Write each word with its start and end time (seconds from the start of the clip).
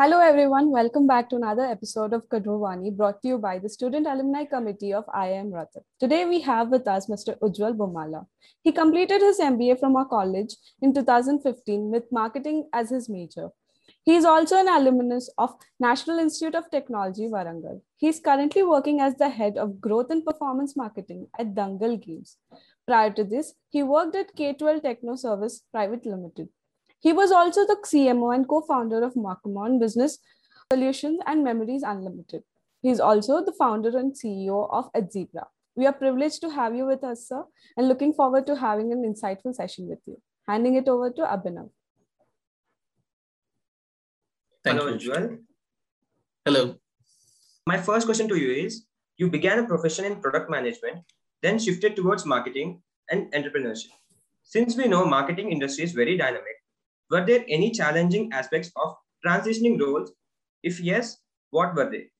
Hello, 0.00 0.18
everyone. 0.18 0.70
Welcome 0.70 1.06
back 1.06 1.28
to 1.28 1.36
another 1.36 1.64
episode 1.64 2.14
of 2.14 2.26
Kadrovani 2.30 2.90
brought 2.96 3.20
to 3.20 3.28
you 3.28 3.36
by 3.36 3.58
the 3.58 3.68
Student 3.68 4.06
Alumni 4.06 4.46
Committee 4.46 4.94
of 4.94 5.04
IIM 5.14 5.50
Rohtak. 5.52 5.82
Today, 5.98 6.24
we 6.24 6.40
have 6.40 6.70
with 6.70 6.88
us 6.88 7.06
Mr. 7.06 7.38
Ujjwal 7.40 7.76
Bommala. 7.76 8.24
He 8.62 8.72
completed 8.72 9.20
his 9.20 9.38
MBA 9.40 9.78
from 9.78 9.96
our 9.96 10.06
college 10.06 10.54
in 10.80 10.94
2015 10.94 11.90
with 11.90 12.04
marketing 12.10 12.66
as 12.72 12.88
his 12.88 13.10
major. 13.10 13.50
He 14.02 14.14
is 14.16 14.24
also 14.24 14.56
an 14.56 14.68
alumnus 14.68 15.28
of 15.36 15.50
National 15.78 16.18
Institute 16.18 16.54
of 16.54 16.70
Technology, 16.70 17.28
Warangal. 17.28 17.82
He 17.98 18.08
is 18.08 18.20
currently 18.20 18.62
working 18.62 19.02
as 19.02 19.16
the 19.16 19.28
head 19.28 19.58
of 19.58 19.82
growth 19.82 20.08
and 20.08 20.24
performance 20.24 20.78
marketing 20.78 21.26
at 21.38 21.54
Dangal 21.54 22.02
Games. 22.02 22.38
Prior 22.86 23.10
to 23.10 23.22
this, 23.22 23.52
he 23.68 23.82
worked 23.82 24.16
at 24.16 24.34
K12 24.34 24.80
Techno 24.80 25.16
Service 25.16 25.60
Private 25.70 26.06
Limited. 26.06 26.48
He 27.00 27.12
was 27.14 27.32
also 27.32 27.66
the 27.66 27.76
CMO 27.76 28.34
and 28.34 28.46
co-founder 28.46 29.02
of 29.02 29.14
Markomon 29.14 29.80
Business 29.80 30.18
Solutions 30.70 31.20
and 31.26 31.42
Memories 31.42 31.82
Unlimited. 31.82 32.42
He 32.82 32.90
is 32.90 33.00
also 33.00 33.42
the 33.44 33.52
founder 33.52 33.96
and 33.96 34.12
CEO 34.14 34.68
of 34.70 34.92
Adzebra. 34.92 35.46
We 35.76 35.86
are 35.86 35.94
privileged 35.94 36.42
to 36.42 36.50
have 36.50 36.74
you 36.74 36.86
with 36.86 37.02
us, 37.02 37.26
sir, 37.28 37.44
and 37.76 37.88
looking 37.88 38.12
forward 38.12 38.46
to 38.48 38.56
having 38.56 38.92
an 38.92 39.02
insightful 39.02 39.54
session 39.54 39.88
with 39.88 40.00
you. 40.06 40.20
Handing 40.46 40.74
it 40.74 40.88
over 40.88 41.10
to 41.10 41.22
Abhinav. 41.22 41.70
Thank 44.62 44.78
Hello, 44.78 44.92
you. 44.92 44.98
Ujjwal. 44.98 45.38
Hello. 46.44 46.74
My 47.66 47.78
first 47.78 48.06
question 48.06 48.28
to 48.28 48.36
you 48.36 48.52
is 48.52 48.84
You 49.16 49.30
began 49.30 49.58
a 49.58 49.66
profession 49.66 50.04
in 50.06 50.20
product 50.20 50.50
management, 50.50 51.04
then 51.42 51.58
shifted 51.58 51.96
towards 51.96 52.26
marketing 52.26 52.82
and 53.10 53.32
entrepreneurship. 53.32 53.92
Since 54.42 54.76
we 54.76 54.88
know 54.88 55.04
marketing 55.04 55.52
industry 55.52 55.84
is 55.84 55.92
very 55.92 56.16
dynamic, 56.16 56.59
were 57.10 57.24
there 57.26 57.44
any 57.48 57.70
challenging 57.70 58.32
aspects 58.32 58.70
of 58.76 58.94
transitioning 59.24 59.80
roles? 59.80 60.12
If 60.62 60.80
yes, 60.80 61.18
what 61.50 61.74
were 61.74 61.90
they? 61.90 62.10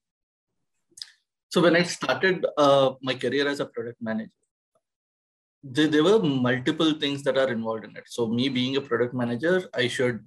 So 1.49 1.61
when 1.61 1.77
I 1.77 1.83
started 1.83 2.47
uh, 2.57 2.93
my 3.03 3.15
career 3.15 3.49
as 3.49 3.61
a 3.61 3.67
product 3.67 4.01
manager, 4.01 4.31
there, 5.63 5.89
there 5.89 6.05
were 6.05 6.23
multiple 6.23 6.93
things 6.95 7.23
that 7.25 7.37
are 7.37 7.49
involved 7.49 7.85
in 7.85 7.97
it. 7.97 8.05
So 8.07 8.27
me 8.27 8.49
being 8.49 8.77
a 8.77 8.81
product 8.81 9.15
manager, 9.15 9.69
I 9.75 9.89
should 9.89 10.27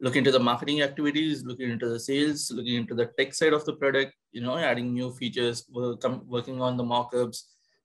look 0.00 0.16
into 0.16 0.32
the 0.32 0.38
marketing 0.38 0.82
activities, 0.82 1.44
looking 1.44 1.70
into 1.70 1.88
the 1.88 2.00
sales, 2.00 2.50
looking 2.50 2.74
into 2.74 2.94
the 2.94 3.06
tech 3.18 3.34
side 3.34 3.52
of 3.52 3.64
the 3.64 3.74
product, 3.74 4.14
you 4.32 4.40
know, 4.40 4.56
adding 4.56 4.92
new 4.92 5.12
features, 5.12 5.64
working 5.70 6.60
on 6.60 6.76
the 6.76 6.84
mockups, 6.84 7.42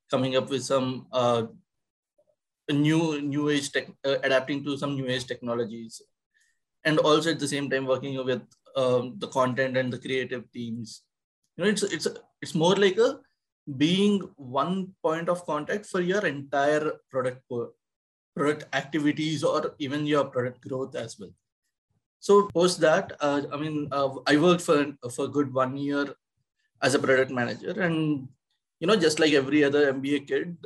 coming 0.10 0.36
up 0.36 0.50
with 0.50 0.64
some 0.64 1.08
uh, 1.12 1.44
new 2.74 3.22
new 3.22 3.50
age 3.50 3.72
tech, 3.72 3.88
uh, 4.06 4.18
adapting 4.24 4.64
to 4.64 4.78
some 4.78 4.96
new 4.96 5.08
age 5.08 5.26
technologies, 5.26 6.02
and 6.84 7.00
also 7.00 7.32
at 7.32 7.40
the 7.40 7.48
same 7.48 7.70
time 7.70 7.86
working 7.86 8.24
with 8.26 8.42
um, 8.76 9.16
the 9.18 9.28
content 9.28 9.78
and 9.78 9.92
the 9.92 10.00
creative 10.00 10.52
teams. 10.52 11.04
You 11.56 11.64
know, 11.64 11.70
it's 11.70 11.84
it's 11.84 12.08
it's 12.42 12.56
more 12.56 12.76
like 12.76 12.98
a 12.98 13.20
being 13.78 14.22
one 14.36 14.94
point 15.04 15.30
of 15.30 15.46
contact 15.46 15.86
for 15.86 16.02
your 16.02 16.26
entire 16.26 16.94
product 17.12 17.42
product 18.36 18.66
activities 18.74 19.44
or 19.44 19.76
even 19.80 20.06
your 20.06 20.26
product 20.26 20.62
growth 20.62 20.96
as 20.96 21.18
well. 21.20 21.32
So 22.20 22.48
post 22.54 22.80
that, 22.82 23.14
uh, 23.20 23.42
I 23.52 23.58
mean, 23.58 23.88
uh, 23.92 24.10
I 24.26 24.38
worked 24.38 24.62
for 24.62 24.94
for 25.16 25.26
a 25.26 25.34
good 25.36 25.54
one 25.54 25.78
year 25.78 26.14
as 26.82 26.94
a 26.94 27.00
product 27.00 27.32
manager, 27.32 27.80
and 27.82 28.28
you 28.80 28.88
know, 28.88 28.96
just 28.96 29.20
like 29.20 29.34
every 29.34 29.64
other 29.64 29.94
MBA 29.94 30.28
kid 30.28 30.58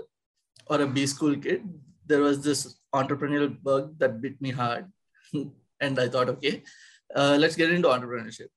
or 0.68 0.82
a 0.82 0.88
B 0.88 1.06
school 1.08 1.36
kid, 1.36 1.64
there 2.12 2.22
was 2.22 2.44
this 2.44 2.62
entrepreneurial 2.94 3.52
bug 3.68 3.98
that 4.00 4.22
bit 4.22 4.42
me 4.42 4.52
hard, 4.52 4.86
and 5.34 6.00
I 6.06 6.08
thought, 6.08 6.30
okay, 6.36 6.64
uh, 7.16 7.38
let's 7.40 7.56
get 7.56 7.72
into 7.72 7.88
entrepreneurship. 7.88 8.50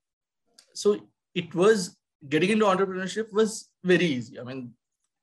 So 0.75 0.95
it 1.34 1.55
was 1.55 1.97
getting 2.28 2.51
into 2.51 2.67
entrepreneurship 2.67 3.33
was 3.33 3.69
very 3.83 4.06
easy. 4.06 4.41
I 4.41 4.45
mean, 4.45 4.73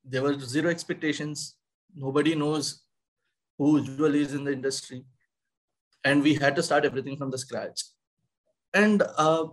there 0.03 0.21
were 0.21 0.37
zero 0.39 0.69
expectations. 0.69 1.55
Nobody 1.95 2.35
knows 2.35 2.83
who 3.57 3.81
Ujjwal 3.81 4.15
is 4.15 4.33
in 4.33 4.43
the 4.45 4.53
industry 4.53 5.03
and 6.03 6.23
we 6.23 6.33
had 6.33 6.55
to 6.55 6.63
start 6.63 6.85
everything 6.85 7.17
from 7.17 7.31
the 7.31 7.37
scratch 7.37 7.83
and 8.73 9.03
uh, 9.17 9.45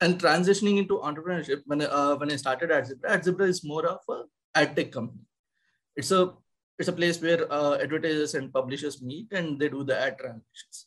and 0.00 0.18
transitioning 0.18 0.78
into 0.78 0.98
entrepreneurship 0.98 1.62
when 1.66 1.82
uh, 1.82 2.14
when 2.16 2.30
i 2.32 2.36
started 2.36 2.70
at 2.70 2.86
Zebra, 2.86 3.10
Adzebra, 3.10 3.22
Adzebra 3.22 3.48
is 3.48 3.64
more 3.64 3.86
of 3.86 4.00
a 4.08 4.22
ad 4.54 4.74
tech 4.76 4.90
company 4.90 5.22
it's 5.96 6.10
a 6.10 6.32
it's 6.80 6.88
a 6.88 6.98
place 7.00 7.20
where 7.20 7.40
uh, 7.52 7.76
advertisers 7.76 8.34
and 8.34 8.52
publishers 8.52 9.02
meet 9.02 9.30
and 9.32 9.60
they 9.60 9.68
do 9.68 9.84
the 9.84 9.98
ad 9.98 10.18
transactions. 10.18 10.86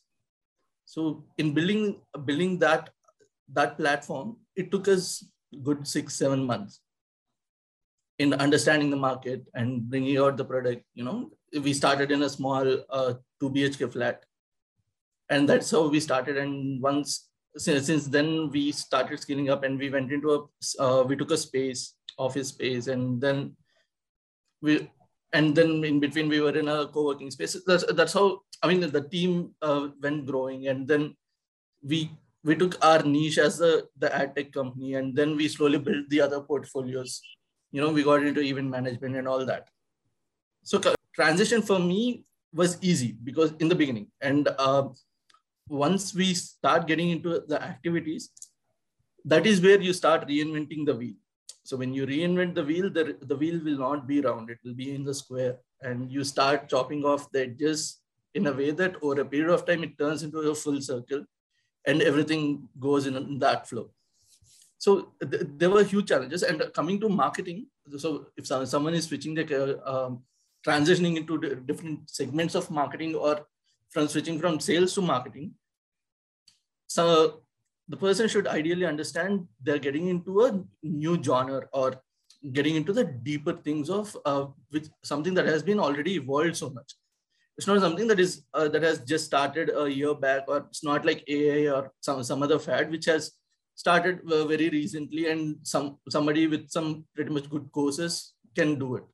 So 0.84 1.24
in 1.38 1.54
building 1.54 2.00
building 2.24 2.58
that 2.58 2.90
that 3.52 3.78
platform 3.78 4.36
it 4.56 4.70
took 4.72 4.88
us 4.88 5.24
good 5.62 5.86
six 5.86 6.16
seven 6.16 6.44
months 6.44 6.80
in 8.18 8.34
understanding 8.34 8.90
the 8.90 8.96
market 8.96 9.44
and 9.54 9.88
bringing 9.88 10.18
out 10.18 10.36
the 10.36 10.44
product 10.44 10.84
you 10.94 11.04
know. 11.04 11.30
We 11.52 11.72
started 11.72 12.10
in 12.10 12.22
a 12.22 12.28
small 12.28 12.66
uh, 12.90 13.14
2 13.40 13.50
bhk 13.50 13.92
flat 13.92 14.24
and 15.30 15.48
that's 15.48 15.70
how 15.70 15.86
we 15.88 16.00
started. 16.00 16.36
And 16.36 16.82
once 16.82 17.28
since, 17.56 17.86
since 17.86 18.06
then 18.08 18.50
we 18.50 18.72
started 18.72 19.20
scaling 19.20 19.48
up 19.48 19.62
and 19.62 19.78
we 19.78 19.90
went 19.90 20.10
into 20.10 20.34
a 20.34 20.82
uh, 20.82 21.04
we 21.04 21.16
took 21.16 21.30
a 21.30 21.36
space 21.36 21.94
office 22.18 22.48
space 22.48 22.88
and 22.88 23.20
then 23.20 23.56
we 24.60 24.90
and 25.34 25.54
then 25.54 25.84
in 25.84 26.00
between 26.00 26.28
we 26.28 26.40
were 26.40 26.56
in 26.56 26.68
a 26.68 26.86
co-working 26.86 27.30
space. 27.30 27.56
That's, 27.66 27.84
that's 27.92 28.14
how 28.14 28.42
i 28.62 28.68
mean 28.68 28.80
the 28.80 29.06
team 29.14 29.50
uh, 29.60 29.88
went 30.00 30.26
growing. 30.26 30.68
And 30.68 30.88
then 30.88 31.14
we 31.82 32.10
we 32.44 32.54
took 32.54 32.82
our 32.84 33.02
niche 33.02 33.38
as 33.38 33.58
the 33.58 33.88
the 33.98 34.14
ad 34.14 34.34
tech 34.36 34.52
company. 34.52 34.94
And 34.94 35.14
then 35.14 35.36
we 35.36 35.48
slowly 35.48 35.78
built 35.78 36.08
the 36.08 36.20
other 36.20 36.40
portfolios. 36.40 37.20
You 37.72 37.80
know 37.82 37.92
we 37.92 38.04
got 38.04 38.22
into 38.22 38.40
event 38.40 38.70
management 38.70 39.16
and 39.16 39.28
all 39.28 39.44
that. 39.44 39.68
So 40.62 40.80
transition 41.12 41.62
for 41.62 41.78
me 41.78 42.24
was 42.52 42.78
easy 42.80 43.16
because 43.24 43.52
in 43.58 43.68
the 43.68 43.74
beginning. 43.74 44.06
And 44.20 44.48
uh, 44.58 44.88
once 45.68 46.14
we 46.14 46.32
start 46.34 46.86
getting 46.86 47.10
into 47.10 47.42
the 47.48 47.60
activities, 47.60 48.30
that 49.24 49.46
is 49.46 49.60
where 49.60 49.80
you 49.80 49.92
start 49.92 50.28
reinventing 50.28 50.86
the 50.86 50.94
wheel. 50.94 51.14
So 51.64 51.76
when 51.76 51.94
you 51.94 52.06
reinvent 52.06 52.54
the 52.54 52.64
wheel, 52.64 52.90
the, 52.90 53.16
the 53.22 53.36
wheel 53.36 53.58
will 53.64 53.78
not 53.78 54.06
be 54.06 54.20
round, 54.20 54.50
it 54.50 54.58
will 54.64 54.74
be 54.74 54.94
in 54.94 55.02
the 55.02 55.14
square. 55.14 55.56
And 55.82 56.10
you 56.12 56.22
start 56.22 56.68
chopping 56.68 57.04
off 57.04 57.30
the 57.32 57.42
edges 57.42 58.00
in 58.34 58.46
a 58.46 58.52
way 58.52 58.70
that 58.70 58.96
over 59.02 59.20
a 59.20 59.24
period 59.24 59.50
of 59.50 59.64
time, 59.64 59.82
it 59.82 59.98
turns 59.98 60.22
into 60.22 60.38
a 60.38 60.54
full 60.54 60.80
circle 60.80 61.24
and 61.86 62.02
everything 62.02 62.68
goes 62.78 63.06
in 63.06 63.38
that 63.38 63.68
flow. 63.68 63.90
So 64.78 65.12
th- 65.30 65.44
there 65.56 65.70
were 65.70 65.84
huge 65.84 66.08
challenges. 66.08 66.42
And 66.42 66.62
coming 66.74 67.00
to 67.00 67.08
marketing, 67.08 67.66
so 67.96 68.26
if 68.36 68.46
someone 68.46 68.94
is 68.94 69.06
switching 69.06 69.34
the 69.34 69.80
um, 69.90 70.22
transitioning 70.66 71.16
into 71.16 71.38
different 71.66 72.10
segments 72.10 72.54
of 72.54 72.70
marketing 72.70 73.14
or 73.14 73.46
from 73.90 74.08
switching 74.08 74.38
from 74.38 74.60
sales 74.60 74.94
to 74.94 75.02
marketing. 75.02 75.52
So 76.86 77.43
the 77.88 77.96
person 77.96 78.28
should 78.28 78.46
ideally 78.46 78.86
understand 78.86 79.46
they're 79.62 79.78
getting 79.78 80.08
into 80.08 80.44
a 80.44 80.64
new 80.82 81.22
genre 81.22 81.62
or 81.72 81.94
getting 82.52 82.76
into 82.76 82.92
the 82.92 83.04
deeper 83.04 83.52
things 83.52 83.90
of 83.90 84.16
uh, 84.24 84.46
which 84.70 84.88
something 85.02 85.34
that 85.34 85.46
has 85.46 85.62
been 85.62 85.80
already 85.80 86.14
evolved 86.14 86.56
so 86.56 86.70
much. 86.70 86.94
It's 87.56 87.66
not 87.66 87.80
something 87.80 88.08
that 88.08 88.18
is 88.18 88.44
uh, 88.52 88.68
that 88.68 88.82
has 88.82 88.98
just 89.00 89.26
started 89.26 89.70
a 89.70 89.88
year 89.88 90.14
back, 90.14 90.44
or 90.48 90.58
it's 90.58 90.82
not 90.82 91.04
like 91.04 91.22
AI 91.28 91.72
or 91.72 91.92
some 92.00 92.24
some 92.24 92.42
other 92.42 92.58
fad 92.58 92.90
which 92.90 93.04
has 93.04 93.32
started 93.76 94.20
uh, 94.30 94.44
very 94.46 94.70
recently, 94.70 95.28
and 95.30 95.56
some 95.62 95.98
somebody 96.08 96.46
with 96.48 96.68
some 96.70 97.04
pretty 97.14 97.30
much 97.30 97.48
good 97.48 97.70
courses 97.70 98.34
can 98.56 98.78
do 98.78 98.96
it. 98.96 99.04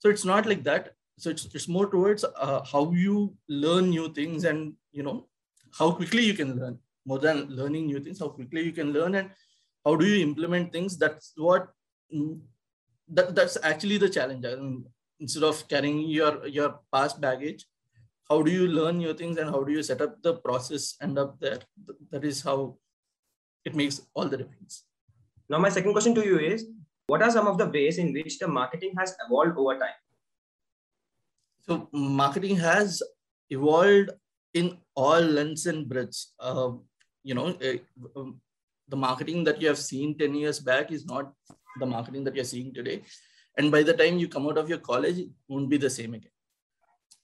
So 0.00 0.10
it's 0.10 0.24
not 0.24 0.44
like 0.44 0.64
that 0.64 0.92
so 1.18 1.30
it's, 1.30 1.46
it's 1.52 1.68
more 1.68 1.90
towards 1.90 2.24
uh, 2.24 2.64
how 2.64 2.92
you 2.92 3.34
learn 3.48 3.90
new 3.90 4.08
things 4.12 4.44
and 4.44 4.74
you 4.92 5.02
know 5.02 5.26
how 5.76 5.90
quickly 5.90 6.24
you 6.24 6.34
can 6.34 6.56
learn 6.56 6.78
more 7.08 7.20
than 7.26 7.40
learning 7.60 7.86
new 7.86 8.00
things 8.04 8.20
how 8.22 8.28
quickly 8.38 8.62
you 8.68 8.74
can 8.80 8.92
learn 8.98 9.14
and 9.20 9.30
how 9.84 9.94
do 10.00 10.06
you 10.10 10.18
implement 10.28 10.72
things 10.76 10.98
that's 11.02 11.32
what 11.36 11.68
mm, 12.14 12.38
that, 13.16 13.34
that's 13.34 13.56
actually 13.62 13.96
the 13.96 14.08
challenge. 14.08 14.44
I 14.44 14.54
mean, 14.56 14.84
instead 15.20 15.44
of 15.50 15.66
carrying 15.72 16.00
your 16.18 16.46
your 16.46 16.70
past 16.92 17.20
baggage 17.26 17.64
how 18.30 18.42
do 18.42 18.50
you 18.50 18.66
learn 18.68 18.98
new 18.98 19.14
things 19.14 19.38
and 19.38 19.50
how 19.50 19.62
do 19.64 19.72
you 19.72 19.82
set 19.82 20.02
up 20.02 20.22
the 20.22 20.34
process 20.34 20.96
end 21.00 21.18
up 21.18 21.40
there? 21.40 21.60
That 22.10 22.24
is 22.24 22.42
how 22.42 22.76
it 23.64 23.74
makes 23.74 24.02
all 24.14 24.28
the 24.28 24.36
difference. 24.36 24.84
Now 25.48 25.58
my 25.58 25.70
second 25.70 25.92
question 25.92 26.14
to 26.14 26.24
you 26.24 26.38
is 26.38 26.66
what 27.06 27.22
are 27.22 27.30
some 27.30 27.46
of 27.46 27.56
the 27.56 27.66
ways 27.66 27.96
in 27.96 28.12
which 28.12 28.38
the 28.38 28.48
marketing 28.48 28.92
has 28.98 29.14
evolved 29.26 29.56
over 29.56 29.78
time? 29.78 29.98
So 31.66 31.88
marketing 31.92 32.56
has 32.56 33.02
evolved 33.48 34.10
in 34.52 34.76
all 34.94 35.20
lengths 35.20 35.64
and 35.64 35.88
breadths. 35.88 36.34
Uh, 36.38 36.72
you 37.22 37.34
know, 37.34 37.48
uh, 37.48 38.22
the 38.88 38.96
marketing 38.96 39.44
that 39.44 39.60
you 39.60 39.68
have 39.68 39.78
seen 39.78 40.16
10 40.16 40.34
years 40.34 40.60
back 40.60 40.90
is 40.92 41.04
not 41.06 41.32
the 41.78 41.86
marketing 41.86 42.24
that 42.24 42.34
you're 42.34 42.44
seeing 42.44 42.72
today. 42.72 43.02
And 43.56 43.70
by 43.70 43.82
the 43.82 43.92
time 43.92 44.18
you 44.18 44.28
come 44.28 44.46
out 44.46 44.58
of 44.58 44.68
your 44.68 44.78
college, 44.78 45.18
it 45.18 45.28
won't 45.48 45.68
be 45.68 45.76
the 45.76 45.90
same 45.90 46.14
again. 46.14 46.30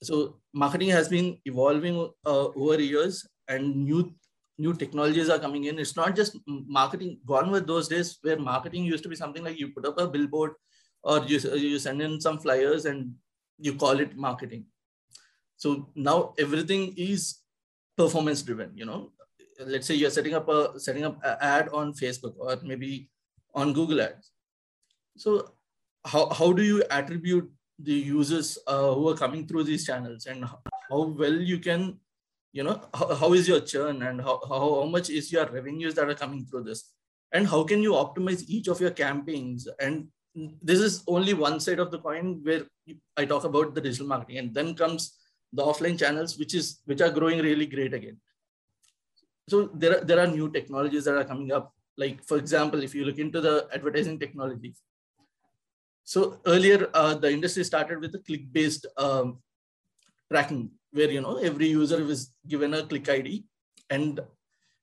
So 0.03 0.41
marketing 0.53 0.91
has 0.91 1.09
been 1.09 1.39
evolving 1.45 2.11
uh, 2.27 2.49
over 2.49 2.81
years 2.81 3.27
and 3.49 3.85
new 3.85 4.15
new 4.59 4.73
technologies 4.73 5.29
are 5.29 5.39
coming 5.39 5.65
in. 5.65 5.79
It's 5.79 5.97
not 5.97 6.15
just 6.15 6.37
marketing. 6.47 7.19
Gone 7.27 7.51
with 7.51 7.67
those 7.67 7.89
days 7.89 8.19
where 8.23 8.39
marketing 8.39 8.85
used 8.85 9.03
to 9.03 9.09
be 9.09 9.17
something 9.17 9.43
like 9.43 9.59
you 9.59 9.69
put 9.69 9.87
up 9.87 9.99
a 9.99 10.07
billboard 10.07 10.53
or 11.03 11.19
you, 11.27 11.39
you 11.57 11.79
send 11.79 12.01
in 12.01 12.21
some 12.21 12.39
flyers 12.39 12.85
and 12.85 13.15
you 13.59 13.75
call 13.75 13.99
it 13.99 14.17
marketing. 14.17 14.67
So 15.57 15.91
now 15.95 16.35
everything 16.39 16.95
is 16.97 17.41
performance 17.97 18.43
driven. 18.43 18.73
You 18.75 18.87
know, 18.87 19.11
let's 19.61 19.87
say 19.87 19.95
you're 19.95 20.11
setting 20.11 20.35
up 20.35 20.49
a 20.49 20.79
setting 20.79 21.05
up 21.05 21.19
an 21.25 21.37
ad 21.41 21.69
on 21.71 21.93
Facebook 21.93 22.35
or 22.39 22.59
maybe 22.63 23.09
on 23.55 23.73
Google 23.73 24.01
Ads. 24.01 24.31
So 25.17 25.53
how, 26.05 26.29
how 26.31 26.53
do 26.53 26.63
you 26.63 26.83
attribute 26.91 27.51
the 27.79 27.93
users 27.93 28.59
uh, 28.67 28.93
who 28.93 29.09
are 29.09 29.17
coming 29.17 29.47
through 29.47 29.65
these 29.65 29.87
channels? 29.87 30.27
And 30.27 30.45
how 30.45 31.03
well 31.03 31.33
you 31.33 31.59
can 31.59 31.99
you 32.53 32.63
know 32.63 32.81
how, 32.95 33.15
how 33.15 33.33
is 33.33 33.49
your 33.49 33.61
churn 33.61 34.03
and 34.03 34.21
how, 34.21 34.41
how, 34.49 34.83
how 34.83 34.87
much 34.87 35.11
is 35.11 35.33
your 35.33 35.47
revenues 35.47 35.95
that 35.95 36.09
are 36.09 36.15
coming 36.15 36.45
through 36.47 36.65
this? 36.65 36.93
And 37.33 37.49
how 37.49 37.65
can 37.65 37.83
you 37.83 37.93
optimize 37.93 38.45
each 38.47 38.69
of 38.69 38.81
your 38.81 38.93
campaigns? 38.93 39.67
And 39.81 40.09
this 40.63 40.79
is 40.81 41.03
only 41.09 41.35
one 41.35 41.59
side 41.59 41.81
of 41.81 41.91
the 41.91 41.99
coin 41.99 42.41
where 42.43 42.63
i 43.17 43.25
talk 43.25 43.45
about 43.45 43.75
the 43.75 43.81
digital 43.81 44.07
marketing. 44.07 44.39
And 44.39 44.55
then 44.55 44.75
comes 44.75 45.19
the 45.53 45.63
offline 45.63 45.99
channels 45.99 46.37
which 46.39 46.55
is 46.55 46.81
which 46.85 47.01
are 47.01 47.11
growing 47.11 47.39
really 47.39 47.67
great 47.67 47.95
again 47.95 48.19
so 49.49 49.71
there 49.75 49.99
are, 49.99 50.05
there 50.05 50.21
are 50.21 50.27
new 50.27 50.51
technologies 50.51 51.05
that 51.05 51.17
are 51.17 51.25
coming 51.25 51.53
up. 51.53 51.73
Like 51.97 52.25
for 52.25 52.39
example 52.39 52.83
if 52.83 52.95
you 52.95 53.05
look 53.05 53.19
into 53.19 53.41
the 53.41 53.69
advertising 53.73 54.19
technology. 54.19 54.75
So 56.03 56.41
earlier 56.47 56.89
uh, 56.93 57.15
the 57.15 57.31
industry 57.31 57.65
started 57.65 58.01
with 58.01 58.15
a 58.15 58.19
click 58.19 58.53
based 58.53 58.87
um, 58.97 59.39
tracking 60.31 60.71
where 60.93 61.11
you 61.11 61.21
know 61.21 61.37
every 61.37 61.69
user 61.69 62.05
was 62.05 62.33
given 62.49 62.75
a 62.75 62.83
click 62.83 63.09
id 63.09 63.45
and 63.91 64.21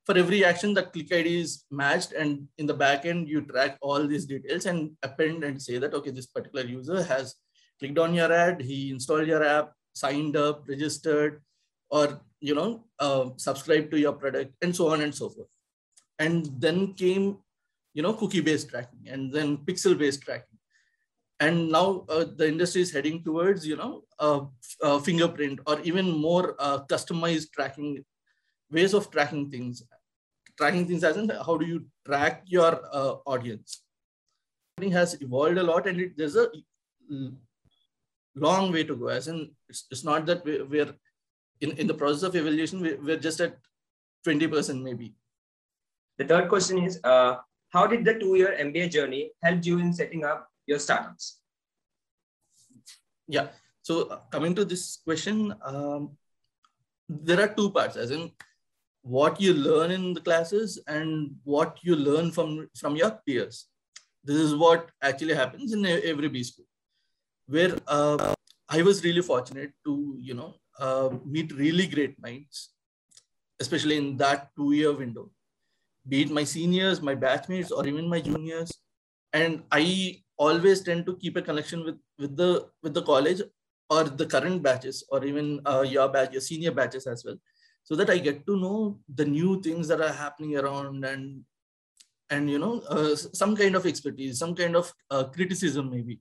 for 0.06 0.18
every 0.18 0.44
action 0.44 0.74
that 0.74 0.92
click 0.94 1.12
id 1.12 1.40
is 1.40 1.64
matched 1.72 2.12
and 2.14 2.48
in 2.58 2.66
the 2.66 2.74
back 2.74 3.06
end 3.06 3.28
you 3.28 3.42
track 3.42 3.78
all 3.82 4.08
these 4.08 4.26
details 4.26 4.66
and 4.66 4.92
append 5.04 5.44
and 5.44 5.62
say 5.62 5.78
that 5.78 5.94
okay 5.94 6.12
this 6.12 6.28
particular 6.28 6.66
user 6.66 7.04
has 7.04 7.36
clicked 7.80 7.98
on 7.98 8.14
your 8.14 8.32
ad 8.32 8.62
he 8.62 8.92
installed 8.92 9.28
your 9.28 9.44
app 9.44 9.72
signed 9.94 10.36
up 10.36 10.68
registered 10.68 11.42
or 11.90 12.22
you 12.42 12.56
know 12.56 12.84
uh, 13.00 13.30
subscribed 13.38 13.92
to 13.92 14.00
your 14.00 14.14
product 14.14 14.54
and 14.62 14.76
so 14.76 14.90
on 14.90 15.02
and 15.02 15.14
so 15.14 15.30
forth. 15.30 15.48
And 16.20 16.50
then 16.60 16.94
came 16.94 17.38
you 17.94 18.04
know 18.04 18.14
cookie 18.14 18.42
based 18.42 18.70
tracking 18.70 19.08
and 19.08 19.32
then 19.32 19.58
pixel 19.58 19.98
based 19.98 20.24
tracking. 20.24 20.58
And 21.40 21.72
now 21.72 22.06
uh, 22.08 22.26
the 22.36 22.48
industry 22.48 22.82
is 22.82 22.92
heading 22.92 23.24
towards 23.24 23.66
you 23.66 23.78
know 23.78 24.04
uh, 24.20 25.00
fingerprint 25.00 25.60
or 25.68 25.80
even 25.82 26.12
more 26.12 26.56
uh, 26.60 26.80
customized 26.86 27.52
tracking 27.54 28.04
ways 28.72 28.94
of 28.94 29.12
tracking 29.12 29.50
things. 29.50 29.84
Tracking 30.58 30.88
things 30.88 31.04
as 31.04 31.18
in 31.18 31.30
how 31.30 31.58
do 31.58 31.66
you 31.66 31.86
track 32.06 32.44
your 32.46 32.82
uh, 32.92 33.16
audience. 33.26 33.84
Has 34.82 35.22
evolved 35.22 35.60
a 35.60 35.64
lot 35.64 35.86
and 35.86 36.00
it, 36.02 36.18
there's 36.18 36.36
a 36.36 36.48
long 38.36 38.72
way 38.72 38.84
to 38.84 38.96
go. 38.96 39.08
As 39.08 39.28
in 39.28 39.52
it's, 39.70 39.86
it's 39.92 40.04
not 40.04 40.26
that 40.26 40.44
we're, 40.44 40.66
we're 40.66 40.94
in, 41.62 41.72
in 41.78 41.88
the 41.88 41.94
process 41.94 42.24
of 42.24 42.36
evaluation 42.36 42.82
we're, 42.82 43.00
we're 43.02 43.18
just 43.18 43.40
at 43.40 43.58
20% 44.28 44.82
maybe 44.82 45.14
the 46.18 46.26
third 46.26 46.50
question 46.50 46.84
is 46.84 47.00
uh, 47.04 47.36
how 47.70 47.88
did 47.88 48.06
the 48.06 48.14
two-year 48.14 48.56
mba 48.60 48.90
journey 48.92 49.32
help 49.42 49.66
you 49.66 49.80
in 49.80 49.94
setting 49.94 50.24
up 50.26 50.52
your 50.68 50.80
startups? 50.80 51.40
Yeah. 53.28 53.48
So 53.82 54.08
uh, 54.08 54.20
coming 54.32 54.56
to 54.56 54.66
this 54.66 55.00
question, 55.04 55.54
um, 55.64 56.12
there 57.10 57.42
are 57.42 57.48
two 57.48 57.72
parts, 57.72 57.96
as 57.96 58.12
in 58.12 58.32
what 59.02 59.42
you 59.42 59.54
learn 59.54 59.92
in 59.92 60.14
the 60.14 60.22
classes 60.22 60.80
and 60.88 61.36
what 61.44 61.80
you 61.82 61.96
learn 61.96 62.32
from, 62.32 62.70
from 62.76 62.96
your 62.96 63.12
peers. 63.26 63.66
This 64.24 64.36
is 64.36 64.54
what 64.54 64.90
actually 65.02 65.34
happens 65.34 65.74
in 65.74 65.86
every 65.86 66.30
B 66.30 66.44
school, 66.44 66.66
where 67.48 67.76
uh, 67.88 68.36
I 68.70 68.84
was 68.84 69.04
really 69.04 69.22
fortunate 69.22 69.72
to, 69.86 70.16
you 70.20 70.36
know, 70.36 70.54
uh, 70.80 71.10
meet 71.26 71.52
really 71.54 71.88
great 71.88 72.22
minds, 72.22 72.70
especially 73.60 73.98
in 73.98 74.18
that 74.18 74.50
two-year 74.56 74.94
window, 74.94 75.30
be 76.08 76.22
it 76.24 76.32
my 76.32 76.44
seniors, 76.44 77.02
my 77.02 77.16
batchmates, 77.16 77.72
or 77.72 77.86
even 77.88 78.08
my 78.10 78.22
juniors. 78.22 78.72
And 79.34 79.64
I 79.72 80.24
always 80.38 80.82
tend 80.82 81.06
to 81.06 81.16
keep 81.18 81.38
a 81.38 81.42
connection 81.42 81.84
with 81.86 81.98
with 82.18 82.36
the 82.36 82.68
with 82.84 82.94
the 82.94 83.04
college 83.04 83.42
or 83.92 84.04
the 84.06 84.26
current 84.26 84.64
batches 84.64 85.04
or 85.10 85.24
even 85.26 85.60
uh, 85.66 85.86
your 85.94 86.08
batch 86.16 86.32
your 86.32 86.42
senior 86.50 86.72
batches 86.80 87.06
as 87.14 87.24
well 87.26 87.38
so 87.84 87.96
that 88.00 88.10
i 88.14 88.18
get 88.28 88.46
to 88.48 88.56
know 88.64 88.78
the 89.20 89.28
new 89.38 89.62
things 89.66 89.88
that 89.92 90.02
are 90.08 90.16
happening 90.24 90.58
around 90.62 91.06
and 91.12 91.44
and 92.30 92.50
you 92.50 92.60
know 92.64 92.74
uh, 92.96 93.16
some 93.42 93.56
kind 93.62 93.76
of 93.76 93.86
expertise 93.92 94.40
some 94.44 94.56
kind 94.62 94.76
of 94.82 94.92
uh, 95.10 95.24
criticism 95.36 95.92
maybe 95.96 96.20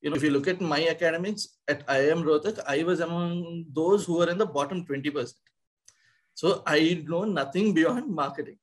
you 0.00 0.10
know 0.10 0.16
if 0.16 0.22
you 0.22 0.30
look 0.30 0.48
at 0.48 0.60
my 0.60 0.80
academics 0.94 1.42
at 1.68 1.86
iim 1.96 2.22
rohtak 2.28 2.60
i 2.74 2.82
was 2.90 3.00
among 3.08 3.64
those 3.80 4.04
who 4.04 4.18
were 4.20 4.30
in 4.34 4.38
the 4.42 4.50
bottom 4.58 4.84
20% 4.84 5.34
so 6.42 6.62
i 6.66 6.80
know 7.08 7.24
nothing 7.40 7.74
beyond 7.80 8.14
marketing 8.22 8.58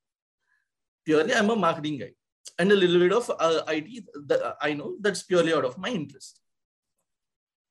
purely 1.05 1.35
i'm 1.39 1.51
a 1.57 1.59
marketing 1.67 1.97
guy 2.03 2.13
and 2.59 2.71
a 2.71 2.75
little 2.75 2.99
bit 2.99 3.13
of 3.13 3.29
uh, 3.39 3.61
IT 3.67 4.05
that 4.27 4.57
I 4.61 4.73
know 4.73 4.95
that's 4.99 5.23
purely 5.23 5.53
out 5.53 5.65
of 5.65 5.77
my 5.77 5.89
interest. 5.89 6.39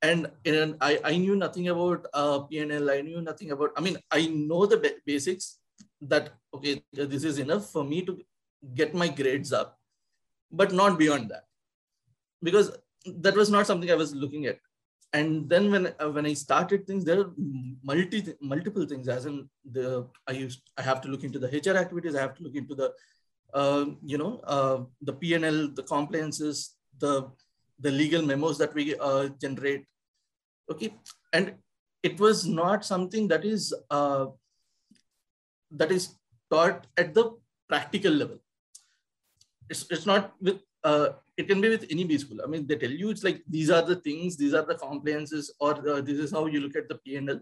And, 0.03 0.31
and 0.45 0.77
I, 0.81 1.01
I 1.03 1.17
knew 1.17 1.35
nothing 1.35 1.69
about 1.69 2.07
uh, 2.15 2.41
PNL. 2.41 2.93
I 2.93 3.01
knew 3.01 3.21
nothing 3.21 3.51
about, 3.51 3.71
I 3.77 3.81
mean, 3.81 3.97
I 4.11 4.27
know 4.27 4.67
the 4.67 4.95
basics 5.05 5.59
that, 6.03 6.31
okay, 6.55 6.83
this 6.93 7.25
is 7.25 7.39
enough 7.39 7.71
for 7.71 7.83
me 7.83 8.03
to 8.03 8.19
get 8.75 8.95
my 8.95 9.09
grades 9.09 9.53
up, 9.53 9.79
but 10.53 10.73
not 10.73 10.99
beyond 10.99 11.31
that. 11.31 11.45
Because 12.43 12.71
that 13.19 13.35
was 13.35 13.51
not 13.51 13.67
something 13.67 13.91
I 13.91 13.95
was 13.95 14.15
looking 14.15 14.47
at. 14.47 14.59
And 15.13 15.49
then 15.49 15.71
when 15.71 15.95
uh, 16.01 16.11
when 16.11 16.27
I 16.27 16.35
started 16.35 16.87
things, 16.87 17.05
there 17.05 17.21
are 17.21 17.33
multi 17.83 18.35
multiple 18.41 18.87
things. 18.87 19.09
As 19.09 19.27
in 19.27 19.49
the 19.71 20.07
I 20.27 20.33
used 20.33 20.63
I 20.77 20.83
have 20.83 21.01
to 21.03 21.09
look 21.09 21.25
into 21.25 21.39
the 21.39 21.49
HR 21.49 21.77
activities. 21.77 22.17
I 22.17 22.21
have 22.23 22.35
to 22.37 22.43
look 22.43 22.55
into 22.55 22.75
the 22.75 22.93
uh, 23.55 23.87
you 24.05 24.19
know, 24.19 24.41
uh, 24.45 24.81
the 25.01 25.13
PNL, 25.13 25.75
the 25.75 25.83
compliances, 25.83 26.77
the, 26.99 27.31
the 27.81 27.91
legal 27.91 28.23
memos 28.23 28.59
that 28.59 28.75
we 28.75 28.95
uh, 28.99 29.29
generate. 29.41 29.85
Okay. 30.71 30.95
And 31.33 31.55
it 32.03 32.19
was 32.21 32.47
not 32.47 32.85
something 32.85 33.29
that 33.29 33.45
is, 33.45 33.75
uh, 33.91 34.27
that 35.71 35.91
is 35.91 36.17
taught 36.51 36.87
at 36.97 37.15
the 37.15 37.33
practical 37.69 38.13
level. 38.13 38.39
It's, 39.69 39.87
it's 39.91 40.07
not 40.07 40.35
with, 40.41 40.61
uh, 40.87 41.09
it 41.37 41.49
can 41.49 41.61
be 41.61 41.69
with 41.69 41.87
any 41.91 42.05
B 42.05 42.17
school. 42.17 42.41
I 42.43 42.47
mean, 42.47 42.67
they 42.67 42.77
tell 42.77 42.91
you 42.91 43.11
it's 43.11 43.25
like, 43.25 43.43
these 43.49 43.71
are 43.71 43.83
the 43.83 43.97
things, 43.97 44.37
these 44.37 44.55
are 44.55 44.65
the 44.65 44.77
compliances, 44.77 45.53
or 45.61 45.75
the, 45.75 46.01
this 46.01 46.19
is 46.19 46.33
how 46.33 46.47
you 46.47 46.61
look 46.61 46.77
at 46.77 46.89
the 46.89 46.99
PNL. 47.07 47.41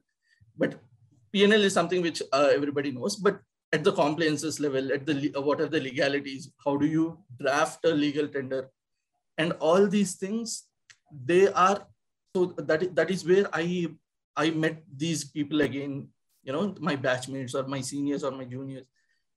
But 0.56 0.80
PNL 1.34 1.64
is 1.68 1.74
something 1.74 2.00
which 2.00 2.22
uh, 2.32 2.50
everybody 2.52 2.90
knows, 2.90 3.16
but 3.16 3.40
at 3.72 3.84
the 3.84 3.92
compliances 3.92 4.60
level, 4.60 4.92
at 4.92 5.04
the 5.04 5.32
what 5.48 5.60
are 5.60 5.68
the 5.68 5.80
legalities? 5.80 6.50
How 6.64 6.76
do 6.76 6.86
you 6.86 7.18
draft 7.40 7.84
a 7.84 7.90
legal 7.90 8.28
tender? 8.28 8.70
And 9.36 9.52
all 9.68 9.88
these 9.88 10.14
things, 10.14 10.64
they 11.30 11.48
are 11.48 11.86
so 12.34 12.46
that 12.56 12.94
that 12.94 13.10
is 13.10 13.24
where 13.26 13.46
I 13.52 13.88
I 14.36 14.50
met 14.50 14.82
these 15.04 15.24
people 15.24 15.60
again. 15.62 16.08
You 16.44 16.52
know, 16.52 16.74
my 16.80 16.96
batchmates 16.96 17.54
or 17.54 17.66
my 17.66 17.80
seniors 17.80 18.22
or 18.22 18.30
my 18.30 18.44
juniors, 18.44 18.86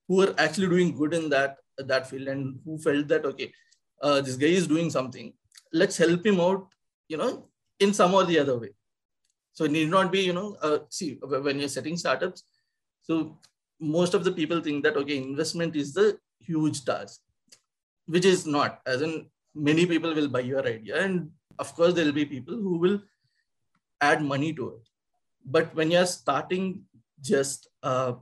who 0.08 0.22
are 0.22 0.36
actually 0.38 0.70
doing 0.76 0.96
good 0.96 1.16
in 1.16 1.30
that 1.30 1.58
that 1.78 2.08
field 2.10 2.28
and 2.28 2.60
who 2.64 2.78
felt 2.78 3.08
that 3.08 3.26
okay, 3.26 3.52
uh, 4.02 4.22
this 4.22 4.36
guy 4.36 4.48
is 4.48 4.68
doing 4.68 4.90
something. 4.90 5.34
Let's 5.74 5.98
help 5.98 6.26
him 6.26 6.40
out. 6.40 6.68
You 7.10 7.18
know, 7.18 7.48
in 7.80 7.94
some 7.94 8.14
or 8.14 8.26
the 8.26 8.40
other 8.40 8.58
way. 8.60 8.70
So 9.54 9.64
it 9.64 9.72
need 9.72 9.90
not 9.90 10.12
be, 10.12 10.22
you 10.22 10.34
know, 10.34 10.58
uh, 10.62 10.80
see, 10.90 11.20
when 11.22 11.60
you're 11.60 11.70
setting 11.70 11.96
startups, 11.98 12.44
so 13.02 13.38
most 13.80 14.14
of 14.14 14.24
the 14.24 14.32
people 14.32 14.62
think 14.62 14.84
that 14.84 14.98
okay 14.98 15.18
investment 15.18 15.76
is 15.76 15.94
the 15.94 16.18
huge 16.40 16.84
task 16.86 17.22
which 18.06 18.26
is 18.26 18.46
not 18.46 18.82
as 18.86 19.02
in 19.02 19.28
many 19.54 19.86
people 19.86 20.14
will 20.14 20.28
buy 20.28 20.40
your 20.40 20.66
idea 20.68 21.02
and 21.04 21.30
of 21.60 21.74
course 21.76 21.94
there 21.94 22.06
will 22.06 22.20
be 22.20 22.26
people 22.26 22.56
who 22.56 22.78
will 22.78 23.00
add 24.02 24.22
money 24.22 24.54
to 24.54 24.70
it 24.70 24.90
but 25.46 25.74
when 25.76 25.92
you're 25.92 26.06
starting 26.06 26.84
just 27.22 27.68
uh, 27.84 28.14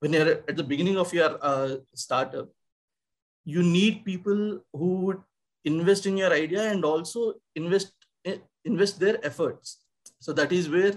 when 0.00 0.12
you're 0.12 0.30
at 0.48 0.56
the 0.56 0.62
beginning 0.62 0.96
of 0.96 1.12
your 1.12 1.38
uh, 1.42 1.76
startup 1.94 2.48
you 3.54 3.62
need 3.62 4.04
people 4.10 4.40
who 4.80 4.90
would 5.04 5.20
invest 5.72 6.06
in 6.10 6.16
your 6.22 6.32
idea 6.32 6.64
and 6.72 6.84
also 6.92 7.22
invest 7.62 7.92
invest 8.70 9.00
their 9.04 9.16
efforts 9.30 9.76
so 10.26 10.32
that 10.38 10.52
is 10.58 10.68
where 10.68 10.94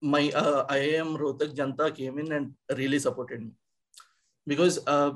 my 0.00 0.30
uh, 0.42 0.66
IIM 0.66 1.16
Rohtak 1.22 1.54
Janta 1.54 1.94
came 1.94 2.18
in 2.18 2.32
and 2.32 2.52
really 2.76 2.98
supported 2.98 3.40
me 3.42 3.52
because 4.46 4.78
uh, 4.86 5.12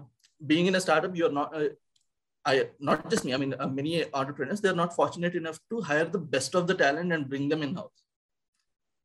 being 0.46 0.66
in 0.66 0.74
a 0.74 0.80
startup, 0.80 1.16
you're 1.16 1.32
not, 1.32 1.56
uh, 1.56 1.68
I 2.44 2.68
not 2.80 3.08
just 3.08 3.24
me. 3.24 3.34
I 3.34 3.36
mean, 3.36 3.54
uh, 3.58 3.68
many 3.68 4.04
entrepreneurs 4.12 4.60
they're 4.60 4.74
not 4.74 4.94
fortunate 4.94 5.34
enough 5.34 5.58
to 5.70 5.80
hire 5.80 6.04
the 6.04 6.18
best 6.18 6.54
of 6.54 6.66
the 6.66 6.74
talent 6.74 7.12
and 7.12 7.28
bring 7.28 7.48
them 7.48 7.62
in 7.62 7.74
house, 7.74 8.02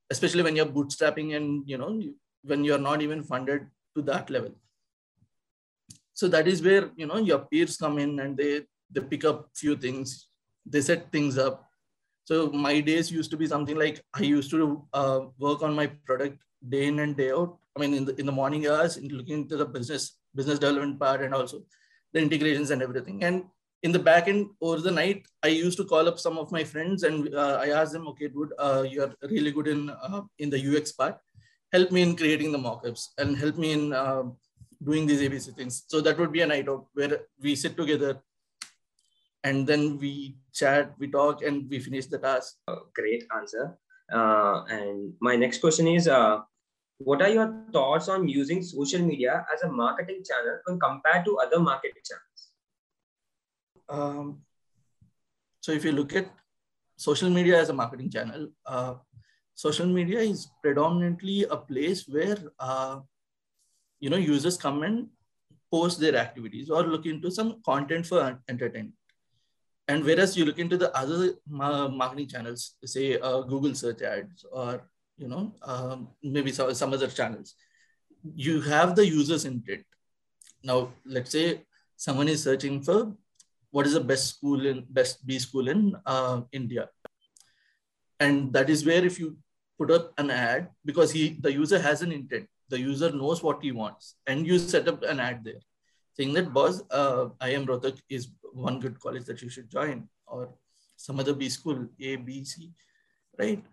especially 0.09 0.43
when 0.43 0.55
you're 0.55 0.65
bootstrapping 0.77 1.35
and 1.35 1.67
you 1.67 1.77
know 1.77 2.01
when 2.43 2.63
you're 2.63 2.79
not 2.79 3.01
even 3.01 3.23
funded 3.23 3.67
to 3.95 4.01
that 4.03 4.29
level. 4.29 4.51
So 6.19 6.27
that 6.33 6.47
is 6.47 6.63
where 6.67 6.89
you 6.95 7.05
know 7.05 7.17
your 7.29 7.41
peers 7.49 7.77
come 7.77 7.99
in 8.03 8.19
and 8.21 8.35
they 8.35 8.51
they 8.93 9.01
pick 9.01 9.23
up 9.23 9.49
few 9.55 9.75
things, 9.75 10.27
they 10.65 10.81
set 10.81 11.11
things 11.11 11.37
up. 11.37 11.63
So 12.23 12.49
my 12.51 12.79
days 12.87 13.11
used 13.11 13.29
to 13.33 13.37
be 13.41 13.47
something 13.51 13.77
like 13.77 14.01
I 14.15 14.23
used 14.23 14.49
to 14.51 14.83
uh, 14.93 15.19
work 15.37 15.61
on 15.61 15.75
my 15.75 15.85
product 16.07 16.39
day 16.69 16.87
in 16.87 16.97
and 17.03 17.15
day 17.15 17.29
out. 17.31 17.59
I 17.75 17.81
mean, 17.81 17.93
in 17.93 18.05
the 18.05 18.15
in 18.21 18.25
the 18.25 18.37
morning 18.39 18.65
hours, 18.67 18.97
looking 19.17 19.41
into 19.41 19.57
the 19.57 19.67
business 19.75 20.17
business 20.33 20.57
development 20.57 20.99
part 20.99 21.21
and 21.21 21.35
also 21.35 21.61
the 22.13 22.19
integrations 22.19 22.71
and 22.71 22.81
everything. 22.81 23.23
And 23.23 23.43
in 23.83 23.91
the 23.91 24.03
back 24.09 24.27
end 24.27 24.47
over 24.59 24.81
the 24.87 24.95
night, 24.99 25.21
I 25.43 25.49
used 25.49 25.77
to 25.77 25.85
call 25.85 26.07
up 26.07 26.17
some 26.25 26.39
of 26.39 26.51
my 26.51 26.63
friends 26.63 27.03
and 27.03 27.31
uh, 27.35 27.59
I 27.61 27.69
asked 27.81 27.93
them, 27.93 28.07
okay, 28.07 28.27
dude, 28.27 28.53
uh, 28.57 28.83
you're 28.89 29.13
really 29.35 29.51
good 29.51 29.67
in 29.67 29.91
uh, 29.91 30.21
in 30.39 30.49
the 30.49 30.61
UX 30.71 30.93
part. 30.93 31.19
Help 31.71 31.91
me 31.91 32.01
in 32.01 32.15
creating 32.15 32.51
the 32.51 32.63
mockups 32.67 33.09
and 33.19 33.37
help 33.37 33.55
me 33.57 33.71
in 33.77 33.93
uh, 33.93 34.23
doing 34.83 35.05
these 35.05 35.21
ABC 35.21 35.55
things. 35.55 35.83
So 35.87 36.01
that 36.01 36.17
would 36.17 36.31
be 36.31 36.41
a 36.41 36.47
night 36.47 36.69
out 36.69 36.85
where 36.93 37.19
we 37.41 37.55
sit 37.55 37.75
together 37.77 38.21
and 39.43 39.65
then 39.65 39.97
we 39.97 40.37
chat, 40.53 40.93
we 40.99 41.09
talk, 41.09 41.43
and 41.43 41.69
we 41.69 41.79
finish 41.79 42.07
the 42.07 42.17
task. 42.17 42.57
great 42.93 43.23
answer. 43.35 43.77
Uh, 44.11 44.63
and 44.69 45.13
my 45.19 45.35
next 45.35 45.59
question 45.59 45.87
is, 45.87 46.07
uh, 46.07 46.39
what 46.99 47.21
are 47.21 47.29
your 47.29 47.53
thoughts 47.71 48.09
on 48.09 48.27
using 48.27 48.63
social 48.63 49.01
media 49.01 49.45
as 49.53 49.61
a 49.61 49.71
marketing 49.71 50.23
channel 50.27 50.59
when 50.65 50.79
compared 50.79 51.25
to 51.25 51.37
other 51.37 51.59
marketing 51.59 52.01
channels? 52.03 52.41
Um, 53.89 54.41
so 55.61 55.71
if 55.71 55.85
you 55.85 55.91
look 55.91 56.15
at 56.15 56.27
social 56.97 57.29
media 57.29 57.59
as 57.59 57.69
a 57.69 57.73
marketing 57.73 58.09
channel, 58.09 58.47
uh, 58.65 58.95
social 59.53 59.85
media 59.85 60.19
is 60.19 60.47
predominantly 60.61 61.43
a 61.43 61.57
place 61.57 62.07
where 62.07 62.37
uh, 62.59 62.99
you 63.99 64.09
know 64.09 64.17
users 64.17 64.57
come 64.57 64.83
and 64.83 65.07
post 65.71 65.99
their 65.99 66.15
activities 66.15 66.69
or 66.69 66.83
look 66.83 67.05
into 67.05 67.29
some 67.29 67.61
content 67.65 68.05
for 68.05 68.39
entertainment. 68.47 68.93
And 69.89 70.03
whereas 70.03 70.35
you 70.35 70.45
look 70.45 70.59
into 70.59 70.77
the 70.77 70.95
other 70.95 71.33
marketing 71.47 72.27
channels, 72.27 72.75
say 72.83 73.19
uh, 73.19 73.41
Google 73.41 73.73
search 73.73 74.01
ads 74.01 74.45
or 74.51 74.89
you 75.17 75.27
know 75.27 75.55
um, 75.63 76.09
maybe 76.21 76.51
some, 76.51 76.73
some 76.73 76.93
other 76.93 77.07
channels, 77.07 77.55
you 78.35 78.61
have 78.61 78.95
the 78.95 79.07
user's 79.07 79.45
intent. 79.45 79.85
Now, 80.63 80.91
let's 81.05 81.31
say 81.31 81.63
someone 81.95 82.27
is 82.27 82.43
searching 82.43 82.81
for 82.81 83.13
what 83.71 83.85
is 83.85 83.93
the 83.93 84.01
best 84.01 84.27
school 84.27 84.65
in 84.65 84.85
best 84.89 85.25
B 85.25 85.39
school 85.39 85.67
in 85.69 85.95
uh, 86.05 86.41
India, 86.51 86.89
and 88.19 88.51
that 88.53 88.69
is 88.69 88.85
where 88.85 89.05
if 89.05 89.19
you 89.19 89.37
put 89.77 89.91
up 89.91 90.11
an 90.17 90.29
ad 90.31 90.69
because 90.83 91.11
he 91.11 91.37
the 91.39 91.51
user 91.51 91.79
has 91.79 92.01
an 92.01 92.11
intent, 92.11 92.47
the 92.69 92.79
user 92.79 93.11
knows 93.11 93.41
what 93.43 93.61
he 93.61 93.71
wants, 93.71 94.15
and 94.25 94.45
you 94.45 94.59
set 94.59 94.87
up 94.87 95.03
an 95.03 95.19
ad 95.19 95.43
there, 95.43 95.61
saying 96.13 96.33
that 96.33 96.53
boss, 96.53 96.81
uh, 96.91 97.29
am 97.41 97.65
Rohtak 97.65 97.99
is 98.09 98.29
one 98.53 98.79
good 98.79 98.99
college 98.99 99.25
that 99.25 99.41
you 99.41 99.49
should 99.49 99.69
join, 99.69 100.07
or 100.25 100.49
some 100.95 101.19
other 101.19 101.33
B 101.33 101.49
school 101.49 101.87
A 101.99 102.15
B 102.15 102.43
C, 102.43 102.71
right? 103.39 103.63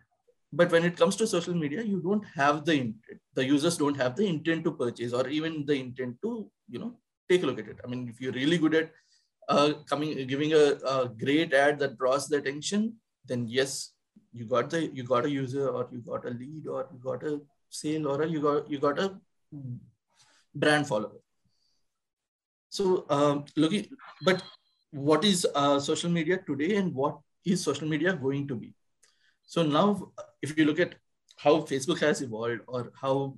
But 0.52 0.70
when 0.70 0.84
it 0.84 0.96
comes 0.96 1.16
to 1.16 1.26
social 1.26 1.54
media, 1.54 1.82
you 1.82 2.00
don't 2.00 2.24
have 2.34 2.64
the 2.64 2.74
intent. 2.74 3.20
The 3.34 3.44
users 3.44 3.76
don't 3.76 3.96
have 3.96 4.14
the 4.14 4.26
intent 4.26 4.64
to 4.64 4.72
purchase 4.72 5.12
or 5.12 5.26
even 5.28 5.66
the 5.66 5.74
intent 5.74 6.22
to, 6.22 6.48
you 6.68 6.78
know, 6.78 6.94
take 7.28 7.42
a 7.42 7.46
look 7.46 7.58
at 7.58 7.66
it. 7.66 7.80
I 7.84 7.88
mean, 7.88 8.08
if 8.08 8.20
you're 8.20 8.32
really 8.32 8.58
good 8.58 8.74
at 8.74 8.92
uh, 9.48 9.72
coming 9.90 10.26
giving 10.26 10.52
a, 10.52 10.78
a, 10.86 11.08
great 11.08 11.52
ad 11.52 11.80
that 11.80 11.98
draws 11.98 12.28
the 12.28 12.36
attention, 12.36 12.94
then 13.26 13.46
yes, 13.48 13.92
you 14.32 14.44
got 14.44 14.70
the 14.70 14.86
you 14.94 15.02
got 15.02 15.24
a 15.24 15.30
user 15.30 15.68
or 15.68 15.88
you 15.90 15.98
got 15.98 16.24
a 16.24 16.30
lead 16.30 16.66
or 16.68 16.86
you 16.92 17.00
got 17.02 17.22
a 17.24 17.40
sale 17.74 18.08
or 18.08 18.22
a, 18.22 18.28
you 18.28 18.40
got 18.40 18.70
you 18.70 18.78
got 18.78 18.98
a 18.98 19.12
brand 20.54 20.86
follower. 20.86 21.20
So 22.68 23.06
um, 23.08 23.44
looking, 23.56 23.86
but 24.24 24.42
what 24.90 25.24
is 25.24 25.46
uh, 25.54 25.78
social 25.78 26.10
media 26.10 26.38
today 26.46 26.76
and 26.76 26.94
what 26.94 27.18
is 27.44 27.62
social 27.62 27.88
media 27.88 28.12
going 28.14 28.48
to 28.48 28.56
be? 28.56 28.74
So 29.46 29.62
now, 29.62 30.12
if 30.42 30.56
you 30.58 30.64
look 30.64 30.80
at 30.80 30.94
how 31.36 31.60
Facebook 31.60 32.00
has 32.00 32.22
evolved 32.22 32.62
or 32.66 32.92
how 33.00 33.36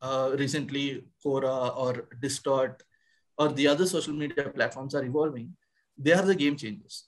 uh, 0.00 0.34
recently 0.38 1.04
Quora 1.24 1.76
or 1.76 2.08
Distort 2.20 2.82
or 3.36 3.48
the 3.48 3.66
other 3.66 3.86
social 3.86 4.14
media 4.14 4.48
platforms 4.48 4.94
are 4.94 5.04
evolving, 5.04 5.54
they 5.98 6.12
are 6.12 6.22
the 6.22 6.34
game 6.34 6.56
changers. 6.56 7.04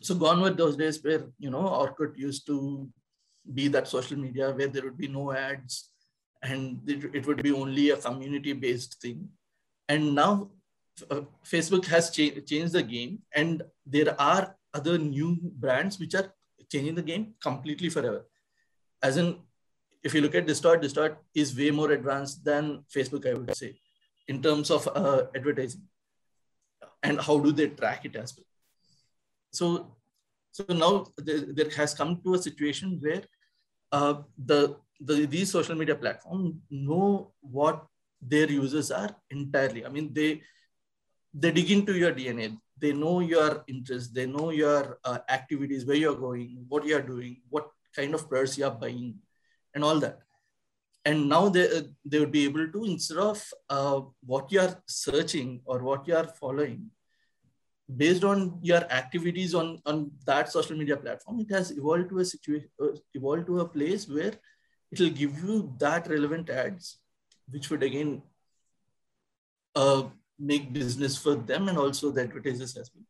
So 0.00 0.14
gone 0.14 0.40
were 0.40 0.50
those 0.50 0.76
days 0.76 1.02
where, 1.02 1.24
you 1.38 1.50
know, 1.50 1.62
Orkut 1.62 2.16
used 2.16 2.46
to 2.46 2.88
be 3.54 3.68
that 3.68 3.88
social 3.88 4.16
media 4.16 4.50
where 4.52 4.68
there 4.68 4.82
would 4.82 4.96
be 4.96 5.08
no 5.08 5.32
ads 5.32 5.90
and 6.42 6.80
it, 6.86 7.26
would 7.26 7.42
be 7.42 7.52
only 7.52 7.90
a 7.90 7.96
community 7.96 8.52
based 8.52 9.00
thing. 9.00 9.28
And 9.88 10.14
now 10.14 10.50
uh, 11.10 11.22
Facebook 11.44 11.86
has 11.86 12.10
cha 12.10 12.28
changed 12.40 12.72
the 12.72 12.82
game 12.82 13.20
and 13.34 13.62
there 13.86 14.20
are 14.20 14.56
other 14.74 14.98
new 14.98 15.38
brands 15.42 15.98
which 15.98 16.14
are 16.14 16.32
changing 16.70 16.94
the 16.94 17.02
game 17.02 17.34
completely 17.40 17.88
forever. 17.88 18.24
As 19.02 19.16
in, 19.16 19.36
if 20.02 20.14
you 20.14 20.20
look 20.20 20.34
at 20.34 20.46
Distort, 20.46 20.82
Distort 20.82 21.18
is 21.34 21.56
way 21.56 21.70
more 21.70 21.92
advanced 21.92 22.44
than 22.44 22.84
Facebook, 22.92 23.28
I 23.28 23.34
would 23.34 23.54
say 23.56 23.76
in 24.28 24.42
terms 24.42 24.70
of 24.70 24.88
uh, 24.94 25.24
advertising 25.34 25.82
and 27.02 27.20
how 27.20 27.38
do 27.38 27.52
they 27.52 27.68
track 27.68 28.04
it 28.04 28.16
as 28.16 28.34
well 28.36 28.46
so 29.50 29.96
so 30.52 30.64
now 30.68 31.06
there, 31.16 31.40
there 31.58 31.70
has 31.70 31.94
come 31.94 32.20
to 32.22 32.34
a 32.34 32.38
situation 32.38 32.98
where 33.00 33.22
uh, 33.92 34.14
the, 34.38 34.76
the 35.00 35.26
these 35.26 35.50
social 35.50 35.76
media 35.76 35.94
platforms 35.94 36.54
know 36.70 37.32
what 37.40 37.86
their 38.20 38.50
users 38.50 38.90
are 38.90 39.14
entirely. 39.30 39.84
I 39.86 39.88
mean 39.88 40.12
they 40.12 40.42
they 41.34 41.50
dig 41.50 41.70
into 41.70 41.96
your 41.96 42.12
dna 42.12 42.56
they 42.82 42.92
know 42.92 43.20
your 43.20 43.64
interests. 43.68 44.12
They 44.12 44.26
know 44.26 44.50
your 44.50 44.98
uh, 45.04 45.18
activities 45.28 45.86
where 45.86 45.96
you're 45.96 46.16
going 46.16 46.66
what 46.68 46.84
you're 46.84 47.08
doing 47.14 47.36
what 47.48 47.68
kind 47.94 48.14
of 48.14 48.28
products 48.28 48.58
you're 48.58 48.70
buying 48.70 49.14
and 49.74 49.84
all 49.84 50.00
that. 50.00 50.18
And 51.04 51.28
now 51.28 51.48
they, 51.48 51.66
uh, 51.78 51.82
they 52.04 52.18
would 52.18 52.32
be 52.32 52.44
able 52.44 52.66
to 52.68 52.84
instead 52.84 53.18
of 53.18 53.42
uh, 53.70 54.00
what 54.24 54.50
you 54.52 54.60
are 54.60 54.82
searching 54.86 55.60
or 55.64 55.78
what 55.82 56.06
you 56.08 56.16
are 56.16 56.26
following 56.26 56.90
based 57.96 58.24
on 58.24 58.58
your 58.62 58.82
activities 58.90 59.54
on, 59.54 59.80
on 59.86 60.10
that 60.26 60.50
social 60.50 60.76
media 60.76 60.96
platform 60.96 61.40
it 61.40 61.50
has 61.50 61.70
evolved 61.72 62.08
to 62.08 62.18
a 62.18 62.24
situation 62.24 62.68
uh, 62.82 62.88
evolved 63.14 63.46
to 63.46 63.60
a 63.60 63.68
place 63.68 64.08
where 64.08 64.34
it 64.90 65.00
will 65.00 65.10
give 65.10 65.38
you 65.42 65.74
that 65.78 66.08
relevant 66.08 66.50
ads 66.50 66.98
which 67.50 67.70
would 67.70 67.82
again 67.82 68.22
uh, 69.74 70.02
make 70.38 70.72
business 70.72 71.16
for 71.16 71.34
them 71.34 71.68
and 71.68 71.78
also 71.78 72.10
the 72.10 72.22
advertisers 72.22 72.76
as 72.76 72.90
well 72.94 73.04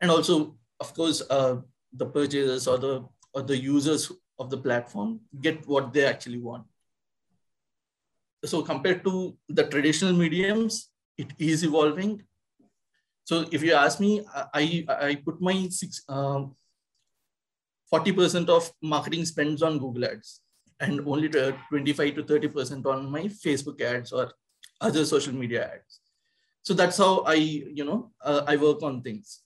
and 0.00 0.10
also 0.10 0.56
of 0.80 0.94
course 0.94 1.22
uh, 1.30 1.56
the 1.92 2.06
purchasers 2.06 2.66
or 2.66 2.78
the 2.78 3.04
or 3.32 3.42
the 3.42 3.56
users 3.56 4.10
of 4.38 4.50
the 4.50 4.56
platform 4.56 5.20
get 5.40 5.66
what 5.66 5.92
they 5.92 6.04
actually 6.04 6.38
want 6.38 6.64
so 8.44 8.62
compared 8.62 9.02
to 9.04 9.36
the 9.48 9.64
traditional 9.64 10.12
mediums, 10.12 10.90
it 11.16 11.32
is 11.38 11.64
evolving. 11.64 12.22
So 13.28 13.44
if 13.52 13.62
you 13.62 13.74
ask 13.74 14.00
me, 14.00 14.24
I, 14.54 14.86
I 14.88 15.14
put 15.16 15.38
my 15.38 15.68
six, 15.68 16.02
40% 16.08 16.48
um, 17.98 18.48
of 18.48 18.72
marketing 18.80 19.26
spends 19.26 19.62
on 19.62 19.78
Google 19.78 20.06
ads 20.06 20.40
and 20.80 21.06
only 21.06 21.28
25 21.28 22.14
to 22.14 22.22
30% 22.22 22.86
on 22.86 23.10
my 23.10 23.24
Facebook 23.24 23.82
ads 23.82 24.12
or 24.12 24.32
other 24.80 25.04
social 25.04 25.34
media 25.34 25.70
ads. 25.74 26.00
So 26.62 26.72
that's 26.72 26.96
how 26.96 27.18
I, 27.26 27.34
you 27.34 27.84
know, 27.84 28.12
uh, 28.22 28.44
I 28.46 28.56
work 28.56 28.82
on 28.82 29.02
things. 29.02 29.42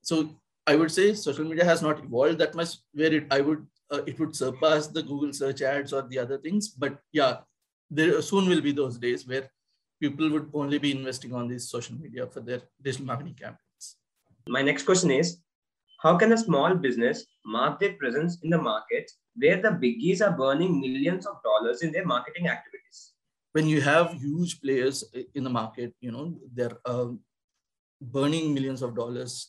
So 0.00 0.40
I 0.66 0.74
would 0.76 0.90
say 0.90 1.12
social 1.12 1.44
media 1.44 1.66
has 1.66 1.82
not 1.82 2.02
evolved 2.02 2.38
that 2.38 2.54
much 2.54 2.76
where 2.94 3.12
it, 3.12 3.26
I 3.30 3.42
would, 3.42 3.66
uh, 3.90 4.04
it 4.06 4.18
would 4.18 4.34
surpass 4.34 4.86
the 4.86 5.02
Google 5.02 5.34
search 5.34 5.60
ads 5.60 5.92
or 5.92 6.00
the 6.00 6.18
other 6.18 6.38
things. 6.38 6.68
But 6.68 6.98
yeah, 7.12 7.40
there 7.90 8.22
soon 8.22 8.48
will 8.48 8.62
be 8.62 8.72
those 8.72 8.96
days 8.96 9.28
where 9.28 9.50
people 10.02 10.28
would 10.30 10.48
only 10.52 10.78
be 10.78 10.90
investing 10.98 11.32
on 11.32 11.48
these 11.48 11.68
social 11.70 11.96
media 12.04 12.26
for 12.26 12.40
their 12.40 12.60
digital 12.82 13.06
marketing 13.06 13.36
campaigns. 13.40 13.84
My 14.48 14.62
next 14.70 14.84
question 14.90 15.10
is 15.10 15.36
How 16.02 16.16
can 16.20 16.32
a 16.32 16.38
small 16.46 16.74
business 16.74 17.24
mark 17.56 17.78
their 17.80 17.94
presence 18.02 18.38
in 18.42 18.50
the 18.50 18.62
market 18.70 19.10
where 19.42 19.60
the 19.64 19.72
biggies 19.84 20.20
are 20.26 20.36
burning 20.36 20.80
millions 20.80 21.26
of 21.26 21.36
dollars 21.48 21.82
in 21.82 21.92
their 21.92 22.06
marketing 22.14 22.48
activities? 22.48 23.12
When 23.52 23.68
you 23.68 23.80
have 23.80 24.14
huge 24.14 24.60
players 24.60 25.04
in 25.34 25.44
the 25.44 25.54
market, 25.60 25.94
you 26.00 26.10
know, 26.10 26.34
they're 26.56 26.78
um, 26.84 27.20
burning 28.00 28.52
millions 28.54 28.82
of 28.82 28.96
dollars 28.96 29.48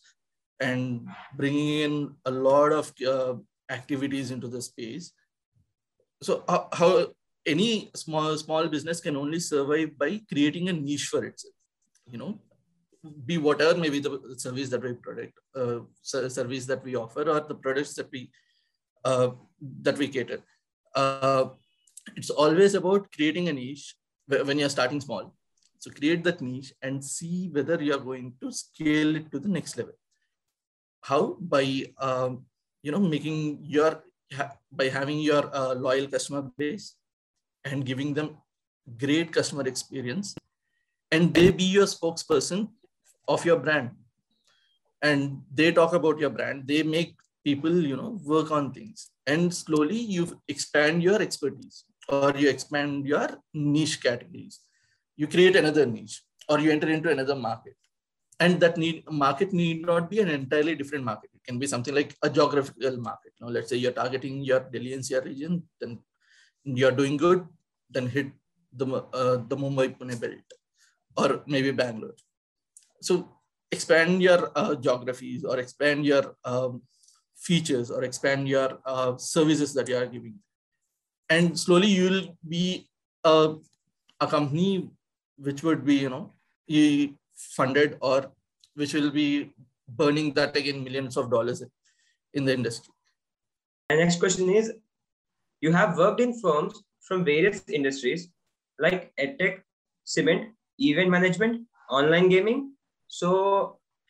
and 0.59 1.07
bringing 1.35 1.69
in 1.79 2.15
a 2.25 2.31
lot 2.31 2.71
of 2.71 2.93
uh, 3.07 3.33
activities 3.71 4.29
into 4.29 4.47
the 4.47 4.61
space. 4.61 5.11
So, 6.21 6.43
how 6.47 7.07
any 7.45 7.91
small 7.95 8.37
small 8.37 8.67
business 8.67 9.01
can 9.01 9.15
only 9.15 9.39
survive 9.39 9.97
by 9.97 10.21
creating 10.31 10.69
a 10.69 10.73
niche 10.73 11.07
for 11.11 11.23
itself 11.25 11.53
you 12.11 12.17
know 12.17 12.39
be 13.25 13.37
whatever 13.37 13.77
maybe 13.77 13.99
the 13.99 14.35
service 14.37 14.69
that 14.69 14.81
we 14.81 14.93
product 14.93 15.33
uh, 15.55 15.79
service 16.01 16.65
that 16.65 16.83
we 16.83 16.95
offer 16.95 17.23
or 17.29 17.39
the 17.41 17.55
products 17.55 17.93
that 17.95 18.09
we 18.11 18.29
uh, 19.03 19.29
that 19.81 19.97
we 19.97 20.07
cater 20.07 20.39
uh, 20.95 21.45
it's 22.15 22.29
always 22.29 22.75
about 22.75 23.11
creating 23.11 23.49
a 23.49 23.53
niche 23.53 23.95
when 24.27 24.59
you're 24.59 24.69
starting 24.69 25.01
small. 25.01 25.33
So 25.79 25.91
create 25.91 26.23
that 26.23 26.41
niche 26.41 26.73
and 26.81 27.03
see 27.03 27.49
whether 27.51 27.81
you're 27.81 27.99
going 27.99 28.33
to 28.41 28.51
scale 28.51 29.15
it 29.15 29.31
to 29.31 29.39
the 29.39 29.49
next 29.49 29.77
level. 29.77 29.93
How? 31.01 31.37
By 31.39 31.85
um, 31.97 32.45
you 32.81 32.91
know 32.91 32.99
making 32.99 33.59
your 33.63 34.03
by 34.71 34.89
having 34.89 35.19
your 35.19 35.53
uh, 35.53 35.73
loyal 35.73 36.07
customer 36.07 36.49
base 36.57 36.95
and 37.65 37.85
giving 37.85 38.13
them 38.13 38.37
great 38.97 39.31
customer 39.31 39.67
experience. 39.67 40.35
And 41.11 41.33
they 41.33 41.51
be 41.51 41.63
your 41.63 41.85
spokesperson 41.85 42.69
of 43.27 43.45
your 43.45 43.57
brand. 43.57 43.91
And 45.01 45.41
they 45.53 45.71
talk 45.71 45.93
about 45.93 46.19
your 46.19 46.29
brand. 46.29 46.67
They 46.67 46.83
make 46.83 47.15
people 47.43 47.75
you 47.85 47.95
know 47.95 48.19
work 48.23 48.51
on 48.51 48.71
things. 48.71 49.09
And 49.27 49.53
slowly 49.53 49.97
you 49.97 50.39
expand 50.47 51.03
your 51.03 51.21
expertise 51.21 51.85
or 52.09 52.33
you 52.35 52.49
expand 52.49 53.05
your 53.05 53.29
niche 53.53 54.01
categories. 54.01 54.59
You 55.15 55.27
create 55.27 55.55
another 55.55 55.85
niche 55.85 56.21
or 56.49 56.59
you 56.59 56.71
enter 56.71 56.89
into 56.89 57.09
another 57.09 57.35
market. 57.35 57.75
And 58.39 58.59
that 58.59 58.77
need 58.77 59.03
market 59.09 59.53
need 59.53 59.85
not 59.85 60.09
be 60.09 60.19
an 60.19 60.29
entirely 60.29 60.75
different 60.75 61.05
market. 61.05 61.29
It 61.33 61.43
can 61.45 61.59
be 61.59 61.67
something 61.67 61.93
like 61.93 62.15
a 62.23 62.29
geographical 62.29 62.97
market. 62.97 63.33
Now 63.39 63.47
let's 63.47 63.69
say 63.69 63.77
you're 63.77 63.91
targeting 63.91 64.41
your 64.41 64.61
delhi 64.71 64.91
ncr 64.97 65.23
region 65.25 65.63
then 65.79 65.99
you're 66.63 66.91
doing 66.91 67.17
good 67.17 67.45
then 67.89 68.07
hit 68.07 68.27
the 68.75 68.85
uh, 68.85 69.37
the 69.49 69.57
mumbai 69.63 69.87
pune 69.97 70.19
belt 70.19 70.57
or 71.15 71.43
maybe 71.45 71.71
bangalore. 71.71 72.15
So 73.01 73.29
expand 73.71 74.21
your 74.21 74.51
uh, 74.55 74.75
geographies 74.75 75.43
or 75.43 75.59
expand 75.59 76.05
your 76.05 76.35
um, 76.45 76.81
features 77.35 77.91
or 77.91 78.03
expand 78.03 78.47
your 78.47 78.79
uh, 78.85 79.17
services 79.17 79.73
that 79.73 79.87
you 79.87 79.97
are 79.97 80.05
giving. 80.05 80.35
And 81.29 81.59
slowly 81.59 81.87
you 81.87 82.09
will 82.09 82.37
be 82.47 82.89
uh, 83.23 83.53
a 84.19 84.27
company 84.27 84.89
which 85.37 85.63
would 85.63 85.85
be 85.85 85.95
you 85.95 86.09
know 86.09 86.33
funded 87.35 87.97
or 88.01 88.31
which 88.75 88.93
will 88.93 89.11
be 89.11 89.51
burning 89.87 90.33
that 90.33 90.55
again 90.57 90.83
millions 90.83 91.17
of 91.17 91.29
dollars 91.29 91.63
in 92.33 92.45
the 92.45 92.53
industry. 92.53 92.93
And 93.89 93.99
next 93.99 94.19
question 94.19 94.49
is 94.49 94.73
you 95.65 95.71
have 95.71 95.97
worked 95.97 96.21
in 96.25 96.33
firms 96.39 96.83
from 97.07 97.25
various 97.25 97.63
industries 97.79 98.27
like 98.85 99.11
edtech 99.25 99.59
cement 100.13 100.49
event 100.89 101.09
management 101.15 101.61
online 101.99 102.29
gaming 102.29 102.63
so 103.07 103.33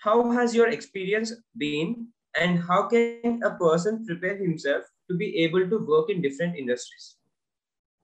how 0.06 0.18
has 0.38 0.56
your 0.60 0.70
experience 0.78 1.34
been 1.66 2.08
and 2.42 2.64
how 2.70 2.80
can 2.94 3.42
a 3.50 3.52
person 3.66 4.06
prepare 4.06 4.38
himself 4.38 4.84
to 5.10 5.18
be 5.18 5.30
able 5.44 5.70
to 5.74 5.84
work 5.94 6.10
in 6.10 6.22
different 6.22 6.56
industries 6.64 7.14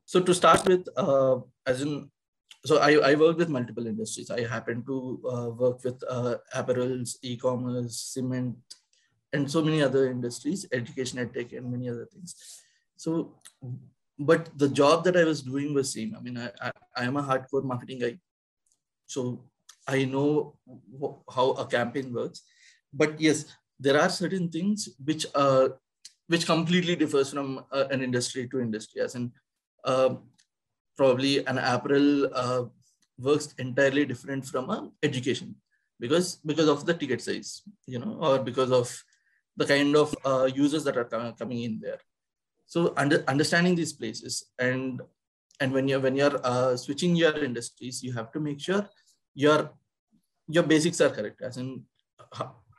so 0.10 0.20
to 0.20 0.34
start 0.34 0.66
with, 0.66 0.88
uh, 0.98 1.38
as 1.68 1.84
in, 1.84 2.10
so 2.66 2.80
I, 2.80 3.12
I 3.12 3.14
work 3.14 3.38
with 3.38 3.48
multiple 3.48 3.86
industries. 3.86 4.32
I 4.32 4.42
happen 4.42 4.84
to 4.88 5.22
uh, 5.32 5.50
work 5.50 5.84
with 5.84 6.02
uh, 6.10 6.38
apparels, 6.56 7.18
e-commerce, 7.22 7.96
cement, 7.96 8.58
and 9.34 9.52
so 9.52 9.64
many 9.64 9.84
other 9.84 10.10
industries, 10.10 10.66
education, 10.72 11.20
ed 11.20 11.32
tech, 11.32 11.54
and 11.54 11.72
many 11.72 11.90
other 11.90 12.08
things. 12.12 12.34
So, 13.00 13.36
but 14.20 14.50
the 14.58 14.68
job 14.68 15.06
that 15.06 15.16
I 15.16 15.24
was 15.24 15.42
doing 15.42 15.74
was 15.74 15.94
same. 15.94 16.16
I 16.18 16.20
mean, 16.20 16.38
I, 16.38 16.50
I, 16.62 16.72
I 16.98 17.04
am 17.06 17.16
a 17.16 17.24
hardcore 17.24 17.64
marketing 17.64 18.00
guy. 18.00 18.18
So 19.08 19.46
I 19.88 20.04
know 20.04 20.58
how 21.34 21.52
a 21.52 21.66
campaign 21.66 22.14
works. 22.14 22.42
But 22.92 23.22
yes, 23.22 23.46
there 23.80 23.98
are 24.02 24.10
certain 24.10 24.50
things 24.50 24.90
which 25.02 25.26
uh, 25.34 25.70
which 26.28 26.46
completely 26.46 26.98
differs 26.98 27.32
from 27.32 27.64
uh, 27.72 27.86
an 27.90 28.04
industry 28.04 28.50
to 28.50 28.60
industry. 28.60 29.02
As 29.02 29.16
in, 29.16 29.32
uh, 29.86 30.16
probably 30.98 31.46
an 31.46 31.58
apparel 31.58 32.28
uh, 32.36 32.64
works 33.18 33.54
entirely 33.60 34.06
different 34.06 34.46
from 34.46 34.70
a 34.70 34.92
education 35.04 35.56
because 36.02 36.36
because 36.46 36.68
of 36.68 36.86
the 36.86 36.94
ticket 36.94 37.22
size 37.22 37.62
you 37.86 38.00
know 38.00 38.18
or 38.20 38.40
because 38.40 38.72
of 38.72 38.92
the 39.56 39.66
kind 39.66 39.96
of 39.96 40.14
uh, 40.26 40.50
users 40.54 40.84
that 40.84 40.98
are 40.98 41.34
coming 41.40 41.64
in 41.64 41.80
there 41.80 42.00
so 42.74 42.94
under, 43.02 43.24
understanding 43.28 43.76
these 43.76 43.94
places 44.02 44.34
and 44.60 45.02
and 45.62 45.74
when 45.74 45.88
you're 45.90 46.04
when 46.06 46.16
you're 46.16 46.40
uh, 46.52 46.72
switching 46.78 47.16
your 47.16 47.36
industries 47.50 48.02
you 48.06 48.14
have 48.20 48.32
to 48.32 48.40
make 48.48 48.60
sure 48.68 48.84
your 49.34 49.60
your 50.48 50.66
basics 50.74 51.02
are 51.02 51.14
correct 51.18 51.42
as 51.50 51.58
in 51.58 51.70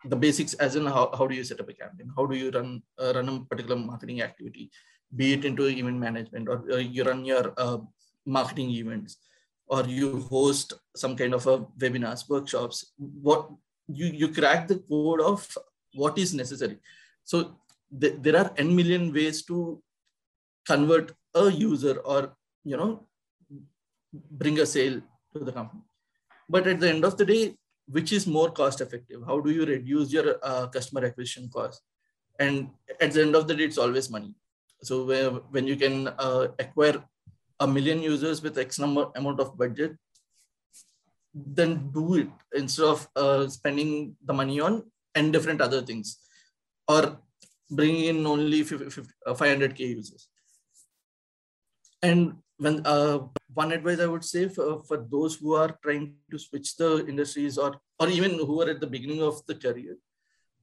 the 0.05 0.17
basics 0.17 0.55
as 0.55 0.77
in 0.77 0.87
how, 0.87 1.11
how 1.17 1.27
do 1.27 1.35
you 1.35 1.45
set 1.45 1.61
up 1.61 1.69
a 1.69 1.73
campaign? 1.73 2.11
How 2.17 2.27
do 2.27 2.37
you 2.37 2.51
run 2.51 2.83
uh, 2.99 3.13
run 3.15 3.29
a 3.29 3.41
particular 3.41 3.77
marketing 3.77 4.23
activity? 4.23 4.71
Be 5.15 5.35
it 5.35 5.45
into 5.45 5.67
event 5.67 5.99
management 5.99 6.49
or 6.49 6.65
uh, 6.73 6.77
you 6.77 7.05
run 7.05 7.25
your 7.25 7.53
uh, 7.57 7.79
marketing 8.25 8.71
events 8.71 9.19
or 9.67 9.85
you 9.85 10.21
host 10.31 10.73
some 10.97 11.17
kind 11.17 11.35
of 11.35 11.47
a 11.47 11.59
webinars 11.83 12.29
workshops 12.29 12.93
what 12.99 13.51
you 13.89 14.07
you 14.07 14.29
crack 14.29 14.69
the 14.69 14.79
code 14.79 15.21
of 15.21 15.47
what 15.95 16.19
is 16.19 16.33
necessary. 16.33 16.79
So 17.25 17.59
th- 17.99 18.17
there 18.21 18.37
are 18.37 18.53
n 18.57 18.75
million 18.75 19.13
ways 19.13 19.43
to 19.43 19.83
convert 20.67 21.13
a 21.35 21.51
user 21.51 21.99
or 22.05 22.37
you 22.65 22.77
know 22.77 23.07
bring 24.13 24.59
a 24.59 24.67
sale 24.67 25.01
to 25.33 25.45
the 25.45 25.53
company. 25.53 25.83
But 26.49 26.67
at 26.67 26.81
the 26.81 26.89
end 26.89 27.05
of 27.05 27.17
the 27.17 27.25
day 27.25 27.57
which 27.87 28.13
is 28.13 28.27
more 28.27 28.51
cost 28.51 28.81
effective 28.81 29.23
how 29.27 29.41
do 29.41 29.51
you 29.51 29.65
reduce 29.65 30.13
your 30.13 30.37
uh, 30.43 30.67
customer 30.69 31.05
acquisition 31.05 31.49
cost? 31.49 31.83
And 32.39 32.71
at 33.01 33.13
the 33.13 33.23
end 33.23 33.35
of 33.37 33.47
the 33.49 33.55
day 33.55 33.65
it's 33.65 33.79
always 33.79 34.11
money. 34.11 34.35
So 34.83 35.43
when 35.51 35.67
you 35.67 35.77
can 35.77 36.09
uh, 36.09 36.49
acquire 36.59 37.05
a 37.61 37.67
million 37.67 38.01
users 38.01 38.43
with 38.43 38.57
X 38.59 38.79
number 38.79 39.09
amount 39.15 39.41
of 39.41 39.57
budget, 39.57 39.97
then 41.35 41.91
do 41.93 42.15
it 42.15 42.29
instead 42.55 42.87
of 42.87 43.09
uh, 43.15 43.47
spending 43.49 44.17
the 44.25 44.33
money 44.33 44.59
on 44.61 44.83
and 45.15 45.33
different 45.33 45.61
other 45.61 45.83
things. 45.83 46.19
Or 46.89 47.21
bring 47.71 47.97
in 48.05 48.27
only 48.27 48.63
500k 48.63 49.81
uh, 49.81 49.85
users. 49.85 50.29
And 52.03 52.37
when 52.59 52.83
uh, 52.87 53.21
one 53.55 53.73
advice 53.73 54.01
I 54.01 54.07
would 54.07 54.25
say 54.25 54.49
for, 54.49 54.83
for 54.85 55.07
those 55.11 55.37
who 55.37 55.55
are 55.55 55.77
trying 55.83 56.15
to 56.31 56.39
switch 56.39 56.77
the 56.77 57.07
industries 57.07 57.59
or 57.59 57.81
or 57.99 58.09
even 58.09 58.33
who 58.33 58.61
are 58.63 58.71
at 58.71 58.81
the 58.81 58.87
beginning 58.87 59.23
of 59.23 59.45
the 59.47 59.55
career, 59.55 59.97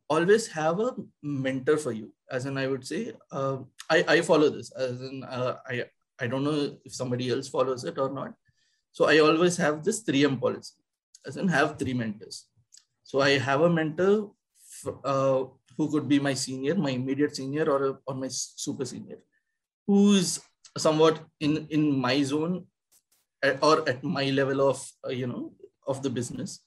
always 0.10 0.48
have 0.48 0.80
a 0.80 0.96
mentor 1.22 1.78
for 1.78 1.92
you. 1.92 2.12
As 2.30 2.46
in 2.46 2.58
i 2.58 2.68
would 2.68 2.86
say 2.86 3.14
uh, 3.32 3.58
I, 3.90 4.04
I 4.08 4.22
follow 4.22 4.50
this. 4.50 4.72
As 4.72 5.02
in 5.02 5.24
uh, 5.24 5.56
i 5.68 5.86
i 6.20 6.28
don't 6.28 6.44
know 6.44 6.78
if 6.84 6.94
somebody 6.94 7.30
else 7.30 7.48
follows 7.48 7.84
it 7.84 7.98
or 7.98 8.10
not. 8.10 8.34
So 8.92 9.06
i 9.06 9.20
always 9.20 9.58
have 9.58 9.84
this 9.84 10.04
3m 10.04 10.40
policy. 10.40 10.76
As 11.26 11.38
in 11.38 11.48
have 11.48 11.78
three 11.78 11.94
mentors. 11.94 12.46
So 13.04 13.22
i 13.22 13.38
have 13.38 13.62
a 13.62 13.70
mentor 13.70 14.32
uh, 15.04 15.44
who 15.78 15.90
could 15.92 16.08
be 16.08 16.20
my 16.20 16.34
senior 16.34 16.76
my 16.76 16.92
immediate 16.92 17.36
senior 17.36 17.66
or, 17.70 18.00
or 18.06 18.16
my 18.16 18.28
super 18.30 18.86
senior 18.86 19.20
who 19.86 20.14
is 20.16 20.40
somewhat 20.78 21.24
in 21.40 21.68
in 21.70 21.84
my 22.08 22.22
zone 22.24 22.66
at, 23.44 23.62
or 23.64 23.88
at 23.90 24.04
my 24.04 24.26
level 24.30 24.62
of 24.70 24.78
uh, 25.06 25.12
you 25.22 25.28
know 25.28 25.54
of 25.88 26.02
the 26.04 26.10
business 26.10 26.62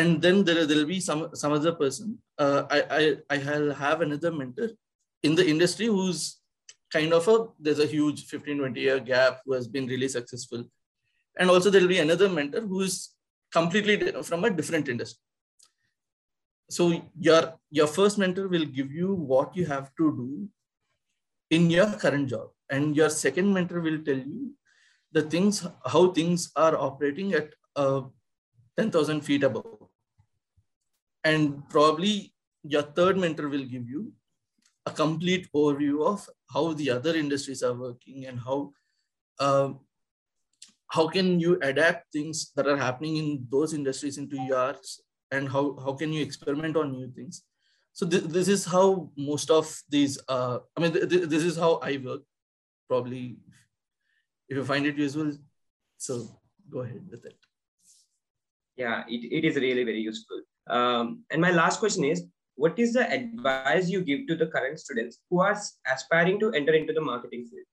and 0.00 0.22
then 0.22 0.44
there 0.44 0.66
will 0.66 0.86
be 0.86 1.00
some 1.00 1.22
some 1.34 1.52
other 1.52 1.72
person. 1.72 2.18
Uh, 2.38 2.62
I 2.76 2.78
I 2.98 3.36
I 3.36 3.36
have 3.84 4.00
another 4.00 4.32
mentor 4.32 4.68
in 5.22 5.34
the 5.34 5.46
industry 5.54 5.86
who's 5.86 6.20
kind 6.92 7.12
of 7.12 7.26
a 7.28 7.36
there's 7.58 7.82
a 7.86 7.90
huge 7.94 8.26
15 8.26 8.58
20 8.58 8.80
year 8.80 9.00
gap 9.00 9.40
who 9.44 9.52
has 9.52 9.66
been 9.68 9.86
really 9.86 10.08
successful, 10.08 10.64
and 11.38 11.50
also 11.50 11.70
there 11.70 11.80
will 11.80 11.96
be 11.96 12.04
another 12.06 12.28
mentor 12.28 12.62
who's 12.72 12.94
completely 13.52 13.96
from 14.22 14.44
a 14.44 14.50
different 14.50 14.88
industry. 14.88 15.22
So 16.70 17.02
your 17.18 17.54
your 17.70 17.88
first 17.88 18.16
mentor 18.16 18.46
will 18.46 18.64
give 18.64 18.92
you 18.92 19.12
what 19.14 19.56
you 19.56 19.66
have 19.66 19.90
to 19.96 20.10
do 20.18 20.48
in 21.50 21.68
your 21.68 21.90
current 22.02 22.28
job, 22.28 22.50
and 22.70 22.96
your 22.96 23.10
second 23.10 23.52
mentor 23.52 23.80
will 23.80 23.98
tell 24.08 24.18
you 24.18 24.52
the 25.10 25.22
things 25.22 25.66
how 25.84 26.12
things 26.12 26.52
are 26.54 26.76
operating 26.76 27.34
at 27.34 27.50
uh, 27.74 28.02
10,000 28.76 29.20
feet 29.22 29.42
above. 29.42 29.88
And 31.24 31.68
probably 31.68 32.32
your 32.62 32.82
third 32.82 33.18
mentor 33.18 33.48
will 33.48 33.64
give 33.64 33.88
you 33.88 34.12
a 34.86 34.92
complete 34.92 35.48
overview 35.52 36.06
of 36.06 36.28
how 36.54 36.72
the 36.74 36.90
other 36.90 37.16
industries 37.16 37.64
are 37.64 37.74
working 37.74 38.26
and 38.26 38.38
how 38.38 38.72
uh, 39.40 39.70
how 40.86 41.08
can 41.08 41.40
you 41.40 41.58
adapt 41.62 42.12
things 42.12 42.52
that 42.54 42.68
are 42.68 42.76
happening 42.76 43.16
in 43.16 43.46
those 43.50 43.74
industries 43.74 44.18
into 44.18 44.36
yours 44.36 45.00
and 45.30 45.48
how, 45.48 45.76
how 45.84 45.92
can 45.92 46.12
you 46.12 46.22
experiment 46.22 46.76
on 46.76 46.92
new 46.92 47.10
things? 47.10 47.42
So 47.92 48.06
th- 48.06 48.24
this 48.24 48.48
is 48.48 48.64
how 48.64 49.10
most 49.16 49.50
of 49.50 49.66
these 49.88 50.18
uh, 50.28 50.58
i 50.76 50.80
mean 50.80 50.92
th- 50.92 51.08
th- 51.08 51.28
this 51.28 51.42
is 51.42 51.56
how 51.56 51.74
i 51.82 51.96
work. 51.96 52.22
Probably 52.88 53.38
if 54.48 54.56
you 54.56 54.64
find 54.64 54.86
it 54.86 54.96
useful 54.96 55.32
so 55.96 56.26
go 56.68 56.80
ahead 56.80 57.02
with 57.10 57.24
it. 57.24 57.36
Yeah 58.76 59.04
it, 59.08 59.32
it 59.38 59.44
is 59.44 59.56
really 59.56 59.84
very 59.84 60.00
useful. 60.00 60.42
Um, 60.68 61.24
and 61.30 61.40
my 61.40 61.50
last 61.50 61.80
question 61.80 62.04
is 62.04 62.24
what 62.54 62.78
is 62.78 62.92
the 62.92 63.10
advice 63.10 63.88
you 63.88 64.02
give 64.02 64.26
to 64.28 64.36
the 64.36 64.46
current 64.46 64.78
students 64.78 65.18
who 65.28 65.40
are 65.40 65.56
aspiring 65.86 66.38
to 66.40 66.52
enter 66.52 66.74
into 66.74 66.92
the 66.92 67.00
marketing 67.00 67.46
field? 67.50 67.66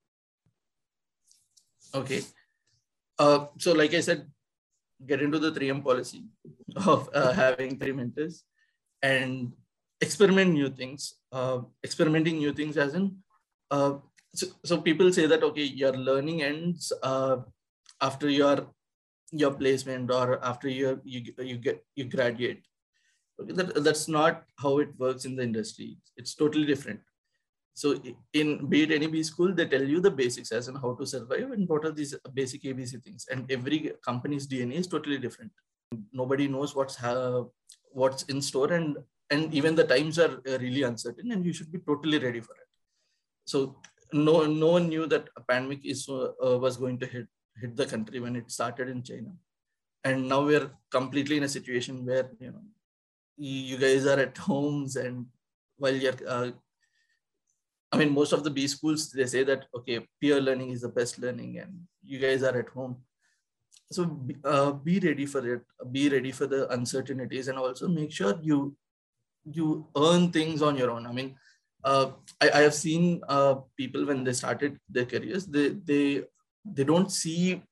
Okay. 1.94 2.22
Uh, 3.20 3.48
so 3.58 3.74
like 3.74 3.94
I 3.94 4.00
said, 4.00 4.28
get 5.06 5.22
into 5.22 5.40
the 5.40 5.52
3M 5.52 5.84
policy 5.84 6.24
of 6.86 7.10
uh, 7.14 7.32
having 7.32 7.78
three 7.78 7.92
mentors 7.92 8.44
and 9.02 9.54
experiment 10.02 10.54
new 10.54 10.70
things. 10.70 11.16
Uh, 11.32 11.60
experimenting 11.84 12.38
new 12.38 12.54
things 12.54 12.78
as 12.78 12.96
in, 12.96 13.18
uh, 13.72 13.94
so, 14.34 14.48
so, 14.64 14.78
people 14.80 15.12
say 15.12 15.26
that, 15.26 15.44
okay, 15.44 15.64
your 15.64 15.94
learning 15.94 16.44
ends 16.44 16.94
uh, 17.02 17.38
after 18.02 18.30
your 18.30 18.68
your 19.32 19.52
placement 19.52 20.12
or 20.12 20.44
after 20.46 20.70
you 20.70 21.02
you, 21.04 21.34
you 21.40 21.58
get 21.58 21.84
you 21.96 22.06
graduate. 22.06 22.64
Okay, 23.42 23.54
that, 23.54 23.84
that's 23.84 24.08
not 24.08 24.44
how 24.58 24.78
it 24.80 24.90
works 24.98 25.26
in 25.26 25.36
the 25.36 25.44
industry. 25.44 25.98
It's 26.18 26.36
totally 26.36 26.66
different. 26.66 27.00
So 27.78 27.90
in 28.34 28.66
be 28.70 28.82
it 28.84 28.92
any 28.92 29.06
B 29.06 29.22
school, 29.22 29.54
they 29.54 29.68
tell 29.68 29.84
you 29.84 30.00
the 30.00 30.10
basics 30.10 30.52
as 30.52 30.68
in 30.68 30.76
how 30.84 30.96
to 30.96 31.06
survive 31.06 31.52
and 31.52 31.70
what 31.70 31.86
are 31.86 31.92
these 31.92 32.16
basic 32.34 32.64
ABC 32.64 33.04
things. 33.04 33.28
And 33.30 33.52
every 33.52 33.92
company's 34.04 34.48
DNA 34.48 34.78
is 34.78 34.88
totally 34.88 35.20
different. 35.20 35.52
Nobody 36.12 36.48
knows 36.48 36.76
what's 36.76 36.98
what's 37.92 38.24
in 38.24 38.42
store, 38.42 38.74
and 38.74 38.98
and 39.30 39.54
even 39.54 39.76
the 39.76 39.84
times 39.94 40.18
are 40.18 40.34
uh, 40.50 40.58
really 40.66 40.82
uncertain, 40.90 41.32
and 41.32 41.46
you 41.46 41.54
should 41.54 41.72
be 41.72 41.78
totally 41.92 42.18
ready 42.18 42.42
for 42.50 42.56
it. 42.56 42.68
So 43.46 43.76
no 44.12 44.48
no 44.48 44.74
one 44.80 44.90
knew 44.90 45.06
that 45.06 45.30
a 45.38 45.42
pandemic 45.42 45.86
is 45.86 46.10
uh, 46.10 46.30
uh, 46.44 46.58
was 46.58 46.78
going 46.78 46.98
to 47.06 47.14
hit 47.16 47.28
hit 47.62 47.76
the 47.76 47.92
country 47.96 48.20
when 48.20 48.36
it 48.36 48.50
started 48.60 48.90
in 48.90 49.04
China, 49.04 49.34
and 50.04 50.28
now 50.28 50.44
we're 50.44 50.72
completely 51.00 51.38
in 51.38 51.50
a 51.52 51.56
situation 51.60 52.06
where 52.08 52.30
you 52.40 52.54
know 52.54 52.64
you 53.38 53.78
guys 53.90 54.08
are 54.08 54.22
at 54.30 54.48
homes 54.52 54.96
and 54.96 55.28
while 55.78 56.06
you're 56.06 56.24
uh, 56.28 56.50
I 57.92 57.98
mean, 57.98 58.14
most 58.14 58.34
of 58.34 58.44
the 58.44 58.50
B 58.50 58.68
schools, 58.68 59.12
they 59.12 59.26
say 59.26 59.44
that, 59.44 59.66
okay, 59.76 60.06
peer 60.20 60.42
learning 60.42 60.72
is 60.72 60.82
the 60.82 60.90
best 60.90 61.20
learning 61.20 61.60
and 61.60 61.88
you 62.04 62.20
guys 62.20 62.44
are 62.44 62.58
at 62.58 62.70
home. 62.70 62.98
So 63.92 64.20
uh, 64.44 64.72
be 64.72 65.00
ready 65.00 65.26
for 65.26 65.48
it, 65.54 65.62
be 65.92 66.10
ready 66.10 66.32
for 66.32 66.48
the 66.48 66.70
uncertainties 66.74 67.48
and 67.48 67.58
also 67.58 67.88
make 67.88 68.12
sure 68.12 68.38
you 68.42 68.76
you 69.50 69.88
earn 69.96 70.30
things 70.30 70.62
on 70.62 70.76
your 70.76 70.92
own. 70.92 71.08
I 71.08 71.14
mean, 71.14 71.38
uh, 71.84 72.12
I, 72.42 72.50
I 72.50 72.62
have 72.64 72.74
seen 72.74 73.22
uh, 73.30 73.56
people 73.78 74.06
when 74.06 74.26
they 74.26 74.34
started 74.34 74.78
their 74.90 75.06
careers, 75.06 75.46
they, 75.46 75.70
they, 75.70 76.24
they 76.66 76.84
don't 76.84 77.10
see, 77.10 77.64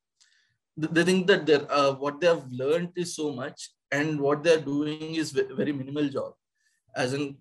they 0.78 1.04
think 1.04 1.28
that 1.28 1.46
they're, 1.46 1.70
uh, 1.70 1.92
what 1.94 2.22
they 2.22 2.28
have 2.28 2.50
learned 2.50 2.92
is 2.96 3.14
so 3.14 3.34
much 3.34 3.72
and 3.92 4.22
what 4.22 4.42
they're 4.42 4.62
doing 4.62 5.16
is 5.16 5.32
very 5.32 5.74
minimal 5.74 6.08
job. 6.08 6.34
As 6.96 7.14
in 7.14 7.36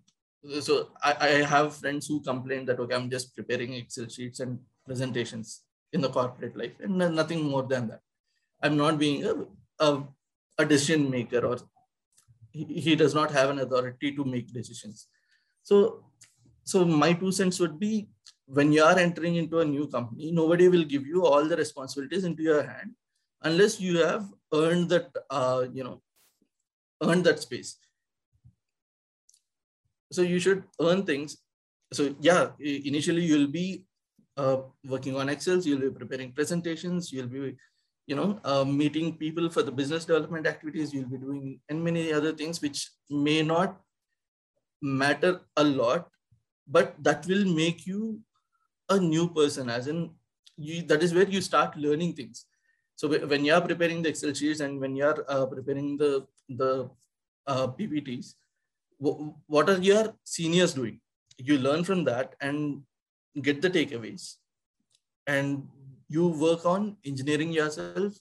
so 0.60 0.90
I, 1.02 1.16
I 1.20 1.30
have 1.42 1.76
friends 1.76 2.06
who 2.06 2.20
complain 2.20 2.66
that 2.66 2.78
okay 2.78 2.94
i'm 2.94 3.10
just 3.10 3.34
preparing 3.34 3.74
excel 3.74 4.08
sheets 4.08 4.40
and 4.40 4.58
presentations 4.84 5.62
in 5.94 6.00
the 6.00 6.08
corporate 6.08 6.56
life 6.56 6.76
and 6.80 6.98
nothing 6.98 7.42
more 7.44 7.62
than 7.62 7.88
that. 7.88 8.00
I'm 8.62 8.76
not 8.76 8.98
being 8.98 9.24
a, 9.24 9.34
a, 9.78 10.02
a 10.58 10.64
decision 10.64 11.10
maker 11.10 11.46
or 11.46 11.58
he, 12.50 12.64
he 12.64 12.96
does 12.96 13.14
not 13.14 13.30
have 13.30 13.50
an 13.50 13.60
authority 13.60 14.14
to 14.16 14.24
make 14.24 14.52
decisions. 14.52 15.06
So 15.62 16.04
so 16.64 16.84
my 16.84 17.12
two 17.12 17.30
cents 17.30 17.60
would 17.60 17.78
be 17.78 18.08
when 18.46 18.72
you 18.72 18.82
are 18.82 18.98
entering 18.98 19.36
into 19.36 19.60
a 19.60 19.64
new 19.64 19.86
company 19.86 20.30
nobody 20.30 20.68
will 20.68 20.84
give 20.84 21.06
you 21.06 21.24
all 21.24 21.44
the 21.46 21.56
responsibilities 21.56 22.24
into 22.24 22.42
your 22.42 22.62
hand 22.62 22.90
unless 23.42 23.80
you 23.80 23.98
have 23.98 24.26
earned 24.52 24.88
that 24.88 25.08
uh, 25.30 25.64
you 25.72 25.84
know 25.84 26.02
earned 27.02 27.24
that 27.24 27.38
space 27.38 27.76
so 30.14 30.22
you 30.22 30.38
should 30.38 30.64
earn 30.80 31.04
things. 31.04 31.38
So 31.92 32.14
yeah 32.20 32.48
initially 32.58 33.24
you'll 33.24 33.52
be 33.62 33.84
uh, 34.36 34.58
working 34.84 35.16
on 35.16 35.28
excels 35.28 35.66
you'll 35.66 35.80
be 35.80 35.90
preparing 35.90 36.32
presentations 36.32 37.12
you'll 37.12 37.28
be 37.34 37.56
you 38.06 38.16
know 38.16 38.40
uh, 38.44 38.64
meeting 38.64 39.16
people 39.16 39.48
for 39.48 39.62
the 39.62 39.70
business 39.70 40.04
development 40.04 40.46
activities 40.46 40.92
you'll 40.92 41.08
be 41.08 41.18
doing 41.18 41.60
and 41.68 41.84
many 41.84 42.12
other 42.12 42.32
things 42.32 42.60
which 42.60 42.90
may 43.10 43.42
not 43.42 43.76
matter 44.82 45.40
a 45.56 45.64
lot 45.64 46.08
but 46.66 46.94
that 46.98 47.24
will 47.26 47.44
make 47.44 47.86
you 47.86 48.20
a 48.90 48.98
new 48.98 49.28
person 49.28 49.70
as 49.70 49.86
in 49.86 50.10
you, 50.56 50.82
that 50.82 51.02
is 51.02 51.14
where 51.14 51.28
you 51.28 51.40
start 51.40 51.76
learning 51.76 52.12
things. 52.14 52.46
So 52.96 53.08
when 53.08 53.44
you're 53.44 53.60
preparing 53.60 54.02
the 54.02 54.10
excel 54.10 54.32
sheets 54.32 54.60
and 54.60 54.80
when 54.80 54.94
you're 54.94 55.24
uh, 55.28 55.46
preparing 55.46 55.96
the 55.96 56.26
the 56.48 56.88
uh, 57.46 57.66
ppts 57.68 58.34
what 58.98 59.68
are 59.68 59.78
your 59.78 60.14
seniors 60.24 60.74
doing? 60.74 61.00
You 61.38 61.58
learn 61.58 61.84
from 61.84 62.04
that 62.04 62.34
and 62.40 62.82
get 63.42 63.60
the 63.62 63.70
takeaways. 63.70 64.34
And 65.26 65.68
you 66.08 66.28
work 66.28 66.64
on 66.64 66.96
engineering 67.04 67.52
yourself 67.52 68.14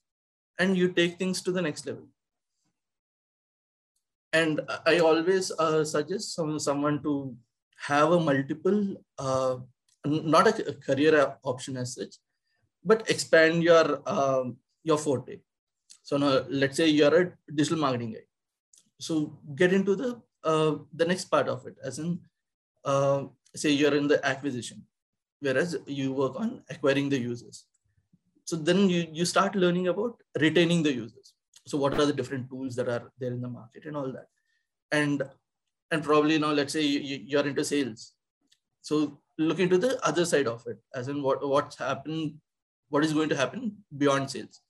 and 0.57 0.77
you 0.77 0.91
take 0.91 1.17
things 1.17 1.41
to 1.41 1.51
the 1.51 1.61
next 1.61 1.85
level. 1.85 2.07
And 4.31 4.61
i 4.87 4.97
always 4.99 5.51
uh, 5.59 5.83
suggest 5.83 6.33
some, 6.33 6.57
someone 6.59 7.03
to 7.03 7.35
have 7.77 8.11
a 8.11 8.19
multiple 8.19 8.95
uh, 9.19 9.57
not 10.05 10.47
a 10.47 10.73
career 10.73 11.37
option 11.43 11.77
as 11.77 11.93
such 11.95 12.15
but 12.83 13.09
expand 13.09 13.63
your 13.63 14.01
uh, 14.05 14.43
your 14.83 14.97
forte. 14.97 15.39
So 16.01 16.17
now 16.17 16.45
let's 16.49 16.77
say 16.77 16.87
you're 16.87 17.21
a 17.21 17.31
digital 17.53 17.79
marketing 17.79 18.13
guy. 18.13 18.25
So 18.99 19.37
get 19.55 19.73
into 19.73 19.95
the 19.95 20.21
uh, 20.43 20.75
the 20.93 21.05
next 21.05 21.25
part 21.25 21.47
of 21.47 21.65
it, 21.65 21.75
as 21.83 21.99
in, 21.99 22.19
uh, 22.85 23.23
say 23.55 23.69
you're 23.69 23.95
in 23.95 24.07
the 24.07 24.25
acquisition, 24.25 24.83
whereas 25.39 25.77
you 25.85 26.13
work 26.13 26.39
on 26.39 26.63
acquiring 26.69 27.09
the 27.09 27.19
users. 27.19 27.65
So 28.45 28.55
then 28.55 28.89
you, 28.89 29.07
you 29.11 29.25
start 29.25 29.55
learning 29.55 29.87
about 29.87 30.21
retaining 30.39 30.83
the 30.83 30.93
users. 30.93 31.33
So 31.65 31.77
what 31.77 31.93
are 31.93 32.05
the 32.05 32.13
different 32.13 32.49
tools 32.49 32.75
that 32.75 32.89
are 32.89 33.11
there 33.19 33.31
in 33.31 33.41
the 33.41 33.47
market 33.47 33.85
and 33.85 33.95
all 33.95 34.11
that. 34.11 34.27
And, 34.91 35.23
and 35.91 36.03
probably 36.03 36.37
now, 36.37 36.51
let's 36.51 36.73
say 36.73 36.81
you, 36.81 37.19
you're 37.25 37.47
into 37.47 37.63
sales. 37.63 38.13
So 38.81 39.19
look 39.37 39.59
into 39.59 39.77
the 39.77 40.05
other 40.05 40.25
side 40.25 40.47
of 40.47 40.63
it, 40.67 40.77
as 40.93 41.07
in 41.07 41.23
what, 41.23 41.47
what's 41.47 41.77
happened, 41.77 42.35
what 42.89 43.05
is 43.05 43.13
going 43.13 43.29
to 43.29 43.37
happen 43.37 43.77
beyond 43.97 44.29
sales 44.29 44.61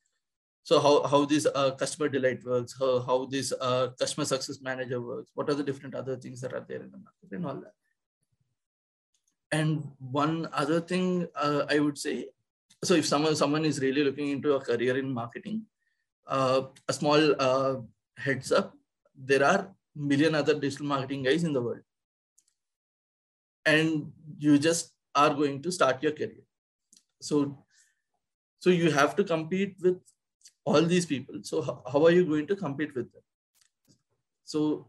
so 0.64 0.80
how, 0.80 1.04
how 1.04 1.26
this 1.26 1.46
uh, 1.54 1.72
customer 1.72 2.08
delight 2.08 2.44
works, 2.46 2.74
how, 2.80 3.02
how 3.02 3.26
this 3.26 3.52
uh, 3.60 3.90
customer 4.00 4.26
success 4.26 4.60
manager 4.62 5.02
works, 5.02 5.30
what 5.36 5.50
are 5.50 5.54
the 5.56 5.64
different 5.64 5.94
other 5.94 6.16
things 6.16 6.40
that 6.40 6.54
are 6.54 6.66
there 6.68 6.82
in 6.82 6.90
the 6.92 6.98
market 6.98 7.32
and 7.32 7.46
all 7.46 7.56
that. 7.56 7.74
And 9.52 9.92
one 10.00 10.48
other 10.54 10.80
thing 10.80 11.28
uh, 11.36 11.66
I 11.70 11.80
would 11.80 11.98
say, 11.98 12.30
so 12.84 12.94
if 12.96 13.06
someone, 13.06 13.36
someone 13.36 13.66
is 13.66 13.80
really 13.80 14.04
looking 14.04 14.30
into 14.30 14.54
a 14.54 14.60
career 14.60 14.98
in 14.98 15.14
marketing, 15.14 15.64
uh, 16.28 16.64
a 16.88 16.94
small 16.94 17.36
uh, 17.40 17.76
heads 18.18 18.52
up, 18.52 18.74
there 19.16 19.44
are 19.44 19.70
million 19.96 20.34
other 20.34 20.58
digital 20.58 20.86
marketing 20.86 21.24
guys 21.24 21.44
in 21.44 21.54
the 21.54 21.62
world. 21.62 21.82
And 23.66 24.12
you 24.38 24.58
just 24.58 24.94
are 25.14 25.34
going 25.34 25.62
to 25.62 25.72
start 25.72 26.02
your 26.02 26.14
career. 26.14 26.44
So, 27.22 27.64
so 28.60 28.70
you 28.70 28.92
have 28.92 29.16
to 29.18 29.24
compete 29.24 29.76
with 29.82 29.98
all 30.66 30.82
these 30.82 31.06
people. 31.06 31.36
So 31.44 31.62
how, 31.92 32.06
are 32.06 32.12
you 32.12 32.26
going 32.26 32.48
to 32.48 32.56
compete 32.56 32.96
with 32.96 33.12
them? 33.12 33.22
So 34.46 34.88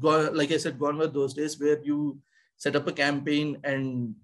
like 0.00 0.52
I 0.52 0.56
said, 0.56 0.78
gone 0.78 0.98
were 0.98 1.06
those 1.06 1.34
days 1.34 1.58
where 1.60 1.82
you 1.82 2.18
set 2.56 2.76
up 2.76 2.86
a 2.86 2.92
campaign 2.92 3.58
and 3.64 4.14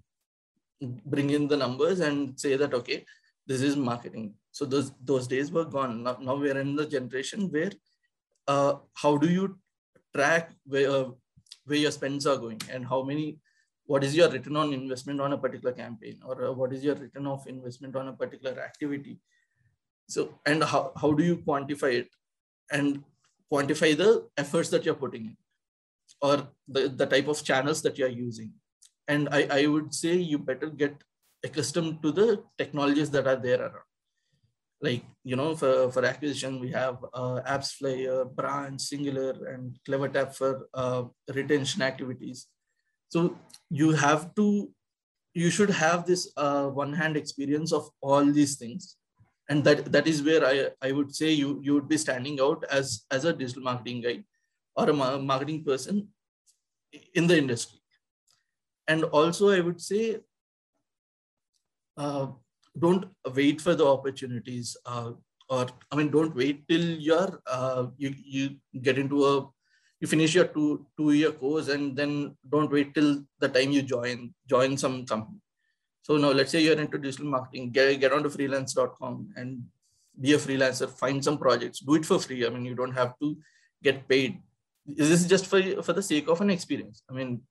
bring 1.05 1.29
in 1.29 1.47
the 1.47 1.57
numbers 1.57 1.99
and 1.99 2.39
say 2.39 2.55
that, 2.55 2.73
okay, 2.73 3.05
this 3.45 3.61
is 3.61 3.75
marketing. 3.75 4.33
So 4.51 4.65
those, 4.65 4.91
those 5.03 5.27
days 5.27 5.51
were 5.51 5.65
gone. 5.65 6.03
Now, 6.03 6.17
now 6.21 6.35
we're 6.35 6.59
in 6.59 6.75
the 6.75 6.85
generation 6.85 7.49
where 7.51 7.71
uh, 8.47 8.75
how 8.93 9.17
do 9.17 9.29
you 9.29 9.57
track 10.15 10.51
where, 10.65 10.89
uh, 10.89 11.05
where 11.65 11.77
your 11.77 11.91
spends 11.91 12.25
are 12.25 12.37
going 12.37 12.61
and 12.71 12.85
how 12.85 13.03
many, 13.03 13.37
what 13.85 14.03
is 14.03 14.15
your 14.15 14.29
return 14.29 14.55
on 14.55 14.73
investment 14.73 15.19
on 15.19 15.33
a 15.33 15.37
particular 15.37 15.73
campaign 15.73 16.19
or 16.25 16.45
uh, 16.45 16.51
what 16.51 16.73
is 16.73 16.83
your 16.83 16.95
return 16.95 17.27
of 17.27 17.45
investment 17.47 17.95
on 17.95 18.07
a 18.07 18.13
particular 18.13 18.59
activity 18.61 19.19
so, 20.09 20.33
and 20.45 20.63
how, 20.63 20.91
how 20.99 21.13
do 21.13 21.23
you 21.23 21.37
quantify 21.37 21.93
it 21.93 22.09
and 22.71 23.03
quantify 23.51 23.95
the 23.95 24.27
efforts 24.37 24.69
that 24.69 24.83
you're 24.83 24.95
putting 24.95 25.25
in 25.25 25.37
or 26.21 26.47
the, 26.67 26.89
the 26.89 27.05
type 27.05 27.27
of 27.27 27.43
channels 27.43 27.81
that 27.83 27.97
you're 27.97 28.09
using. 28.09 28.51
And 29.07 29.29
I, 29.31 29.47
I 29.51 29.67
would 29.67 29.93
say 29.93 30.15
you 30.15 30.39
better 30.39 30.67
get 30.67 30.95
accustomed 31.43 32.01
to 32.01 32.11
the 32.11 32.43
technologies 32.57 33.11
that 33.11 33.27
are 33.27 33.35
there 33.35 33.61
around. 33.61 33.89
Like, 34.81 35.03
you 35.23 35.35
know, 35.35 35.55
for, 35.55 35.91
for 35.91 36.03
acquisition, 36.03 36.59
we 36.59 36.71
have 36.71 36.97
uh, 37.13 37.41
AppsFlyer, 37.45 38.33
Branch, 38.33 38.81
Singular, 38.81 39.53
and 39.53 39.77
CleverTap 39.87 40.35
for 40.35 40.67
uh, 40.73 41.03
retention 41.33 41.81
activities. 41.81 42.47
So 43.09 43.35
you 43.69 43.91
have 43.91 44.33
to, 44.35 44.71
you 45.33 45.49
should 45.49 45.69
have 45.69 46.05
this 46.05 46.31
uh, 46.35 46.67
one-hand 46.67 47.17
experience 47.17 47.71
of 47.71 47.89
all 48.01 48.25
these 48.25 48.55
things 48.57 48.95
and 49.49 49.63
that 49.63 49.91
that 49.91 50.07
is 50.07 50.21
where 50.23 50.45
I, 50.45 50.69
I 50.87 50.91
would 50.91 51.13
say 51.13 51.31
you 51.31 51.59
you 51.63 51.73
would 51.73 51.89
be 51.89 51.97
standing 51.97 52.39
out 52.39 52.63
as 52.71 53.05
as 53.11 53.25
a 53.25 53.33
digital 53.33 53.63
marketing 53.63 54.01
guy 54.01 54.23
or 54.75 54.89
a 54.89 54.93
marketing 54.93 55.63
person 55.63 56.07
in 57.13 57.27
the 57.27 57.37
industry. 57.37 57.79
And 58.87 59.03
also 59.05 59.49
I 59.49 59.59
would 59.59 59.81
say 59.81 60.19
uh, 61.97 62.27
don't 62.77 63.05
wait 63.35 63.59
for 63.61 63.75
the 63.75 63.85
opportunities 63.85 64.77
uh, 64.85 65.11
or 65.49 65.65
i 65.91 65.95
mean 65.95 66.09
don't 66.15 66.35
wait 66.35 66.67
till 66.67 66.85
you're 67.07 67.41
uh, 67.47 67.85
you 67.97 68.13
you 68.35 68.43
get 68.87 68.97
into 69.03 69.25
a 69.25 69.33
you 69.99 70.07
finish 70.07 70.35
your 70.35 70.47
two 70.55 70.85
two 70.97 71.11
year 71.11 71.31
course 71.31 71.67
and 71.75 71.95
then 71.99 72.11
don't 72.53 72.71
wait 72.71 72.93
till 72.93 73.11
the 73.39 73.49
time 73.55 73.71
you 73.71 73.81
join 73.81 74.33
join 74.53 74.77
some 74.77 75.05
company 75.05 75.41
so 76.09 76.17
now 76.17 76.31
let's 76.31 76.51
say 76.51 76.61
you're 76.61 76.79
into 76.79 76.97
digital 76.97 77.27
marketing 77.27 77.69
get, 77.69 77.99
get 77.99 78.11
onto 78.11 78.29
freelance.com 78.29 79.29
and 79.35 79.61
be 80.19 80.33
a 80.33 80.37
freelancer 80.37 80.89
find 80.89 81.23
some 81.23 81.37
projects 81.37 81.79
do 81.79 81.93
it 81.95 82.05
for 82.05 82.19
free. 82.19 82.45
I 82.45 82.49
mean 82.49 82.65
you 82.65 82.75
don't 82.75 82.93
have 82.93 83.13
to 83.19 83.37
get 83.83 84.07
paid. 84.07 84.41
Is 84.97 85.09
this 85.09 85.25
just 85.25 85.45
for 85.45 85.61
for 85.83 85.93
the 85.93 86.01
sake 86.01 86.27
of 86.27 86.41
an 86.41 86.49
experience? 86.49 87.03
I 87.09 87.13
mean 87.13 87.41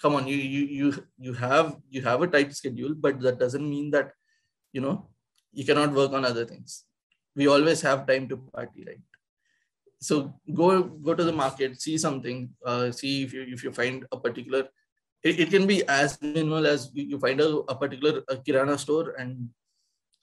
come 0.00 0.14
on 0.14 0.28
you 0.28 0.36
you 0.36 0.62
you 0.78 1.06
you 1.18 1.32
have 1.34 1.76
you 1.90 2.02
have 2.02 2.22
a 2.22 2.28
tight 2.28 2.54
schedule 2.54 2.94
but 2.94 3.20
that 3.20 3.40
doesn't 3.40 3.68
mean 3.68 3.90
that 3.90 4.12
you 4.72 4.80
know 4.80 5.08
you 5.52 5.64
cannot 5.64 5.92
work 5.92 6.12
on 6.12 6.24
other 6.24 6.44
things. 6.44 6.84
We 7.34 7.48
always 7.48 7.80
have 7.82 8.06
time 8.06 8.28
to 8.28 8.36
party 8.36 8.84
right? 8.86 9.04
So 10.00 10.34
go 10.54 10.84
go 11.08 11.14
to 11.14 11.24
the 11.24 11.32
market 11.32 11.80
see 11.80 11.98
something 11.98 12.50
uh, 12.64 12.92
see 12.92 13.24
if 13.24 13.32
you 13.32 13.42
if 13.42 13.64
you 13.64 13.72
find 13.72 14.06
a 14.12 14.16
particular 14.16 14.68
it, 15.24 15.40
it 15.40 15.50
can 15.50 15.66
be 15.66 15.82
as 15.88 16.20
minimal 16.20 16.66
as 16.66 16.90
you, 16.92 17.04
you 17.04 17.18
find 17.18 17.40
a, 17.40 17.48
a 17.72 17.74
particular 17.74 18.22
a 18.28 18.36
kirana 18.36 18.78
store 18.78 19.14
and 19.18 19.48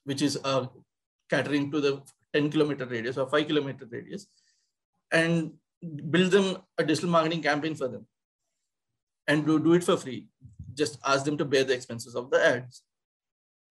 which 0.05 0.21
is 0.21 0.39
uh, 0.43 0.67
catering 1.29 1.71
to 1.71 1.81
the 1.81 2.01
10 2.33 2.51
kilometer 2.51 2.85
radius 2.85 3.17
or 3.17 3.27
5 3.27 3.47
kilometer 3.47 3.87
radius 3.89 4.27
and 5.11 5.51
build 6.09 6.31
them 6.31 6.57
a 6.77 6.83
digital 6.83 7.09
marketing 7.09 7.41
campaign 7.41 7.75
for 7.75 7.87
them 7.87 8.05
and 9.27 9.45
do, 9.45 9.59
do 9.59 9.73
it 9.73 9.83
for 9.83 9.97
free. 9.97 10.27
Just 10.73 10.99
ask 11.05 11.25
them 11.25 11.37
to 11.37 11.45
bear 11.45 11.63
the 11.63 11.73
expenses 11.73 12.15
of 12.15 12.29
the 12.29 12.45
ads 12.45 12.83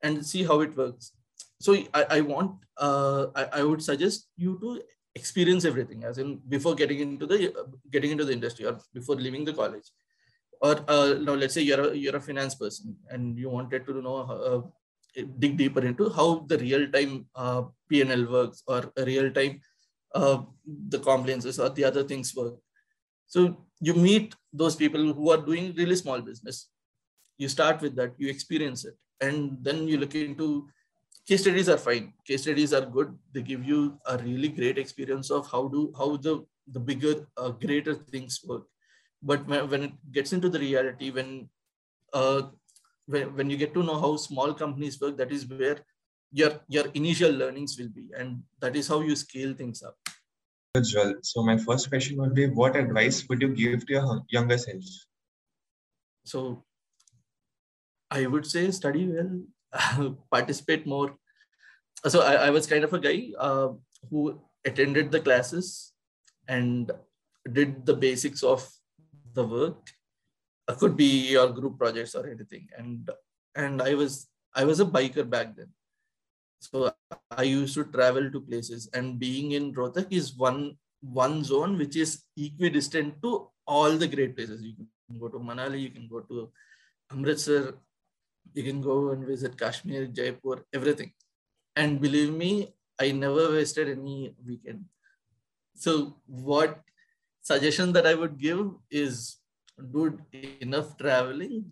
and 0.02 0.24
see 0.24 0.44
how 0.44 0.60
it 0.60 0.76
works. 0.76 1.12
So 1.60 1.74
i, 1.94 2.06
I 2.10 2.20
want 2.22 2.52
uh, 2.78 3.26
I, 3.34 3.44
I 3.60 3.62
would 3.62 3.82
suggest 3.82 4.28
you 4.36 4.58
to 4.62 4.82
experience 5.14 5.64
everything 5.64 6.04
as 6.04 6.18
in 6.18 6.40
before 6.48 6.74
getting 6.74 7.00
into 7.00 7.26
the 7.26 7.52
getting 7.90 8.12
into 8.12 8.24
the 8.24 8.32
industry 8.32 8.64
or 8.64 8.78
before 8.94 9.16
leaving 9.16 9.44
the 9.44 9.52
college 9.52 9.90
or 10.60 10.76
uh, 10.88 11.14
now 11.20 11.34
let's 11.34 11.54
say 11.54 11.62
you're 11.62 11.90
a, 11.90 11.94
you're 11.94 12.16
a 12.16 12.20
finance 12.20 12.54
person 12.54 12.96
and 13.10 13.38
you 13.38 13.48
wanted 13.48 13.86
to 13.86 14.02
know 14.02 14.16
uh, 14.16 14.60
dig 15.38 15.56
deeper 15.56 15.84
into 15.84 16.08
how 16.10 16.44
the 16.48 16.58
real 16.58 16.90
time 16.90 17.26
uh, 17.34 17.62
pnl 17.90 18.30
works 18.30 18.62
or 18.66 18.92
real 19.06 19.30
time 19.32 19.60
uh, 20.14 20.42
the 20.88 20.98
compliances 20.98 21.58
or 21.58 21.70
the 21.70 21.84
other 21.84 22.02
things 22.02 22.34
work. 22.34 22.54
So 23.26 23.64
you 23.80 23.94
meet 23.94 24.34
those 24.52 24.76
people 24.76 25.12
who 25.12 25.30
are 25.30 25.36
doing 25.36 25.74
really 25.76 25.96
small 25.96 26.20
business. 26.20 26.68
You 27.38 27.48
start 27.48 27.80
with 27.80 27.94
that 27.96 28.14
you 28.18 28.28
experience 28.28 28.84
it 28.84 28.96
and 29.20 29.56
then 29.62 29.86
you 29.88 29.98
look 29.98 30.14
into 30.14 30.68
case 31.26 31.42
studies 31.42 31.68
are 31.68 31.78
fine. 31.78 32.12
Case 32.26 32.42
studies 32.42 32.72
are 32.72 32.84
good. 32.84 33.16
They 33.32 33.42
give 33.42 33.64
you 33.64 33.98
a 34.06 34.18
really 34.18 34.48
great 34.48 34.78
experience 34.78 35.30
of 35.30 35.50
how 35.50 35.68
do 35.68 35.92
how 35.96 36.16
the 36.16 36.44
the 36.72 36.80
bigger 36.80 37.26
uh, 37.36 37.50
greater 37.50 37.94
things 37.94 38.40
work 38.44 38.64
but 39.22 39.46
when 39.46 39.82
it 39.82 39.92
gets 40.12 40.32
into 40.32 40.48
the 40.48 40.58
reality 40.58 41.10
when 41.10 41.48
uh, 42.12 42.42
when, 43.06 43.34
when 43.36 43.50
you 43.50 43.56
get 43.56 43.74
to 43.74 43.82
know 43.82 44.00
how 44.00 44.16
small 44.16 44.54
companies 44.54 45.00
work 45.00 45.16
that 45.16 45.32
is 45.32 45.46
where 45.46 45.78
your 46.32 46.52
your 46.68 46.86
initial 46.94 47.32
learnings 47.32 47.76
will 47.78 47.88
be 47.88 48.08
and 48.16 48.42
that 48.60 48.76
is 48.76 48.88
how 48.88 49.00
you 49.00 49.16
scale 49.16 49.52
things 49.54 49.82
up. 49.82 49.96
So 51.22 51.42
my 51.42 51.58
first 51.58 51.88
question 51.88 52.16
would 52.18 52.34
be, 52.34 52.46
what 52.46 52.76
advice 52.76 53.28
would 53.28 53.42
you 53.42 53.48
give 53.48 53.86
to 53.86 53.92
your 53.92 54.22
younger 54.28 54.56
self? 54.56 54.84
So 56.24 56.64
I 58.10 58.26
would 58.26 58.46
say 58.46 58.70
study 58.70 59.08
well, 59.08 60.16
participate 60.30 60.86
more. 60.86 61.16
So 62.06 62.22
I, 62.22 62.34
I 62.46 62.50
was 62.50 62.66
kind 62.66 62.84
of 62.84 62.92
a 62.92 63.00
guy 63.00 63.30
uh, 63.38 63.70
who 64.10 64.40
attended 64.64 65.10
the 65.10 65.20
classes 65.20 65.92
and 66.46 66.92
did 67.52 67.84
the 67.84 67.94
basics 67.94 68.44
of 68.44 68.68
the 69.34 69.44
work. 69.44 69.90
It 70.68 70.78
could 70.78 70.96
be 70.96 71.30
your 71.32 71.48
group 71.48 71.78
projects 71.78 72.14
or 72.14 72.28
anything. 72.28 72.68
And 72.76 73.10
and 73.54 73.82
I 73.82 73.94
was 73.94 74.28
I 74.54 74.64
was 74.64 74.80
a 74.80 74.84
biker 74.84 75.28
back 75.28 75.56
then. 75.56 75.68
So 76.60 76.92
I 77.30 77.42
used 77.42 77.74
to 77.74 77.84
travel 77.84 78.30
to 78.30 78.40
places, 78.40 78.88
and 78.92 79.18
being 79.18 79.52
in 79.52 79.72
Rohtak 79.74 80.08
is 80.10 80.36
one 80.36 80.76
one 81.00 81.42
zone 81.42 81.78
which 81.78 81.96
is 81.96 82.24
equidistant 82.36 83.22
to 83.22 83.48
all 83.66 83.96
the 83.96 84.08
great 84.08 84.36
places. 84.36 84.62
You 84.62 84.74
can 84.76 85.18
go 85.18 85.28
to 85.28 85.38
Manali, 85.38 85.80
you 85.80 85.90
can 85.90 86.08
go 86.08 86.20
to 86.20 86.50
Amritsar, 87.10 87.74
you 88.52 88.62
can 88.62 88.80
go 88.80 89.10
and 89.10 89.26
visit 89.26 89.56
Kashmir, 89.56 90.06
Jaipur, 90.06 90.64
everything. 90.74 91.12
And 91.76 92.00
believe 92.00 92.32
me, 92.32 92.74
I 93.00 93.12
never 93.12 93.52
wasted 93.52 93.88
any 93.88 94.34
weekend. 94.46 94.84
So 95.74 96.16
what 96.26 96.80
suggestion 97.50 97.92
that 97.96 98.06
I 98.06 98.14
would 98.14 98.38
give 98.38 98.62
is 98.90 99.38
do 99.94 100.18
enough 100.60 100.96
traveling. 100.96 101.64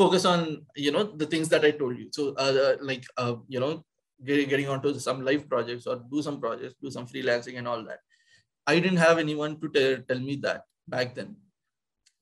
Focus 0.01 0.25
on 0.25 0.67
you 0.75 0.91
know 0.95 1.05
the 1.05 1.27
things 1.33 1.49
that 1.49 1.65
I 1.65 1.71
told 1.71 1.99
you. 1.99 2.09
So 2.13 2.35
uh, 2.35 2.77
like 2.81 3.05
uh, 3.17 3.37
you 3.49 3.61
know 3.61 3.85
getting 4.29 4.49
getting 4.49 4.69
onto 4.69 4.99
some 4.99 5.25
live 5.29 5.49
projects 5.49 5.87
or 5.87 5.97
do 6.11 6.23
some 6.23 6.41
projects, 6.41 6.75
do 6.83 6.91
some 6.91 7.07
freelancing 7.07 7.59
and 7.59 7.69
all 7.69 7.83
that. 7.85 8.01
I 8.67 8.81
didn't 8.81 9.03
have 9.07 9.19
anyone 9.19 9.61
to 9.61 9.69
tell, 9.69 9.97
tell 10.09 10.21
me 10.29 10.37
that 10.47 10.63
back 10.89 11.15
then. 11.15 11.37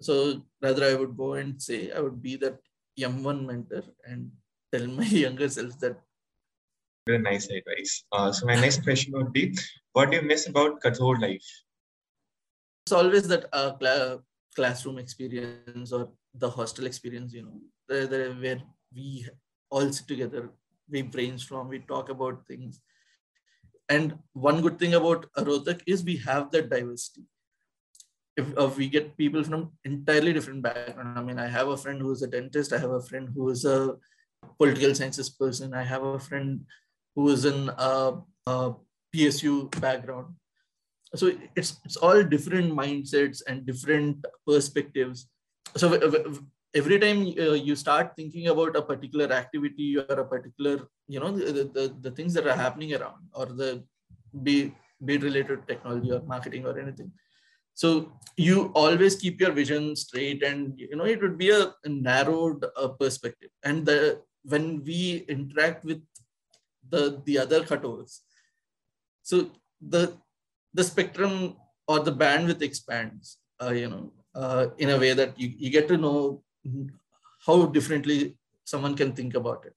So 0.01 0.43
rather, 0.61 0.85
I 0.85 0.95
would 0.95 1.17
go 1.17 1.35
and 1.35 1.61
say 1.63 1.93
I 1.93 2.01
would 2.01 2.21
be 2.21 2.37
that 2.37 2.59
M1 2.99 3.47
mentor 3.47 3.85
and 4.05 4.31
tell 4.73 4.87
my 4.87 5.05
younger 5.27 5.49
self 5.49 5.79
that. 5.81 5.97
Very 7.07 7.19
nice 7.19 7.49
advice. 7.51 8.05
Uh, 8.12 8.31
so 8.31 8.47
my 8.47 8.55
next 8.55 8.85
question 8.85 9.12
would 9.15 9.33
be, 9.33 9.57
what 9.93 10.11
do 10.11 10.17
you 10.17 10.23
miss 10.23 10.47
about 10.49 10.81
Kathor 10.81 11.21
life? 11.21 11.47
It's 12.87 12.93
always 12.93 13.27
that 13.29 13.47
uh, 13.53 13.73
cl- 13.81 14.23
classroom 14.55 14.99
experience 14.99 15.93
or 15.93 16.11
the 16.35 16.49
hostel 16.49 16.87
experience, 16.87 17.33
you 17.33 17.43
know, 17.43 17.61
where 17.88 18.62
we 18.95 19.27
all 19.71 19.93
sit 19.93 20.07
together, 20.07 20.51
we 20.88 21.03
brainstorm, 21.03 21.69
we 21.69 21.81
talk 21.81 22.09
about 22.09 22.47
things. 22.47 22.81
And 23.88 24.15
one 24.33 24.62
good 24.62 24.79
thing 24.79 24.95
about 24.95 25.27
Rohtak 25.37 25.83
is 25.87 26.05
we 26.05 26.17
have 26.19 26.51
that 26.53 26.71
diversity 26.71 27.25
if 28.37 28.47
uh, 28.59 28.71
we 28.77 28.88
get 28.88 29.17
people 29.17 29.45
from 29.45 29.73
entirely 29.85 30.33
different 30.33 30.62
background 30.62 31.19
i 31.19 31.23
mean 31.23 31.38
i 31.38 31.47
have 31.47 31.69
a 31.69 31.77
friend 31.77 32.01
who's 32.01 32.23
a 32.23 32.27
dentist 32.27 32.73
i 32.73 32.79
have 32.79 32.91
a 32.91 33.03
friend 33.03 33.29
who 33.35 33.51
is 33.51 33.65
a 33.65 33.95
political 34.59 34.95
sciences 34.95 35.29
person 35.31 35.75
i 35.75 35.83
have 35.83 36.03
a 36.03 36.19
friend 36.19 36.65
who 37.14 37.29
is 37.29 37.44
in 37.44 37.68
a, 37.70 38.14
a 38.46 38.75
psu 39.14 39.81
background. 39.81 40.35
So 41.14 41.33
it's 41.55 41.79
it's 41.85 41.96
all 41.96 42.22
different 42.22 42.72
mindsets 42.72 43.42
and 43.46 43.66
different 43.66 44.25
perspectives. 44.46 45.29
So 45.77 45.92
every 46.75 46.98
time 46.98 47.18
uh, 47.38 47.53
you 47.68 47.77
start 47.77 48.14
thinking 48.16 48.48
about 48.48 48.77
a 48.77 48.83
particular 48.83 49.31
activity 49.33 49.98
or 49.98 50.20
a 50.20 50.25
particular 50.25 50.88
you 51.07 51.20
know 51.20 51.31
the, 51.31 51.64
the, 51.77 51.94
the 52.01 52.11
things 52.12 52.33
that 52.35 52.46
are 52.46 52.57
happening 52.57 52.94
around 52.94 53.29
or 53.35 53.46
the 53.46 53.85
be 54.42 54.75
be 55.05 55.18
related 55.18 55.61
to 55.61 55.66
technology 55.66 56.11
or 56.12 56.22
marketing 56.22 56.64
or 56.64 56.79
anything. 56.79 57.12
So 57.75 58.12
you 58.37 58.70
always 58.75 59.16
keep 59.16 59.40
your 59.40 59.53
vision 59.53 59.96
straight 59.96 60.42
and 60.42 60.79
you 60.79 60.96
know 60.96 61.05
it 61.05 61.20
would 61.20 61.38
be 61.38 61.51
a, 61.51 61.75
narrowed 61.87 62.64
uh, 62.77 62.88
perspective. 62.88 63.51
And 63.62 63.85
the 63.85 64.22
when 64.44 64.83
we 64.85 65.25
interact 65.29 65.85
with 65.85 66.03
the 66.93 67.03
the 67.27 67.37
other 67.45 67.61
Kators 67.71 68.13
so 69.31 69.37
the 69.95 70.03
the 70.79 70.85
spectrum 70.91 71.35
or 71.89 71.99
the 72.09 72.15
bandwidth 72.23 72.63
expands 72.69 73.39
uh, 73.63 73.73
you 73.81 73.89
know 73.93 74.05
uh, 74.41 74.67
in 74.79 74.91
a 74.91 74.99
way 75.05 75.13
that 75.21 75.39
you, 75.39 75.49
you 75.65 75.71
get 75.71 75.89
to 75.89 75.97
know 75.97 76.43
how 77.47 77.57
differently 77.77 78.19
someone 78.73 78.95
can 79.01 79.13
think 79.19 79.35
about 79.41 79.65
it 79.71 79.75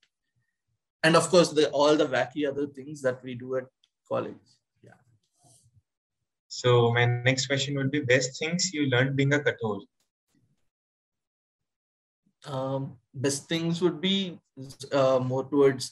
and 1.04 1.16
of 1.22 1.30
course 1.34 1.50
the 1.58 1.66
all 1.80 1.96
the 2.02 2.10
wacky 2.16 2.48
other 2.52 2.68
things 2.78 3.02
that 3.08 3.24
we 3.24 3.34
do 3.44 3.50
at 3.60 3.68
college 4.12 4.48
Yeah. 4.88 5.02
so 6.60 6.70
my 6.98 7.06
next 7.30 7.48
question 7.52 7.76
would 7.80 7.92
be 7.98 8.02
best 8.14 8.40
things 8.42 8.72
you 8.78 8.84
learned 8.96 9.16
being 9.20 9.34
a 9.34 9.40
Kathor. 9.48 9.78
Um, 12.56 12.82
best 13.26 13.48
things 13.52 13.82
would 13.82 14.00
be 14.02 14.40
uh, 14.92 15.20
more 15.32 15.44
towards 15.54 15.86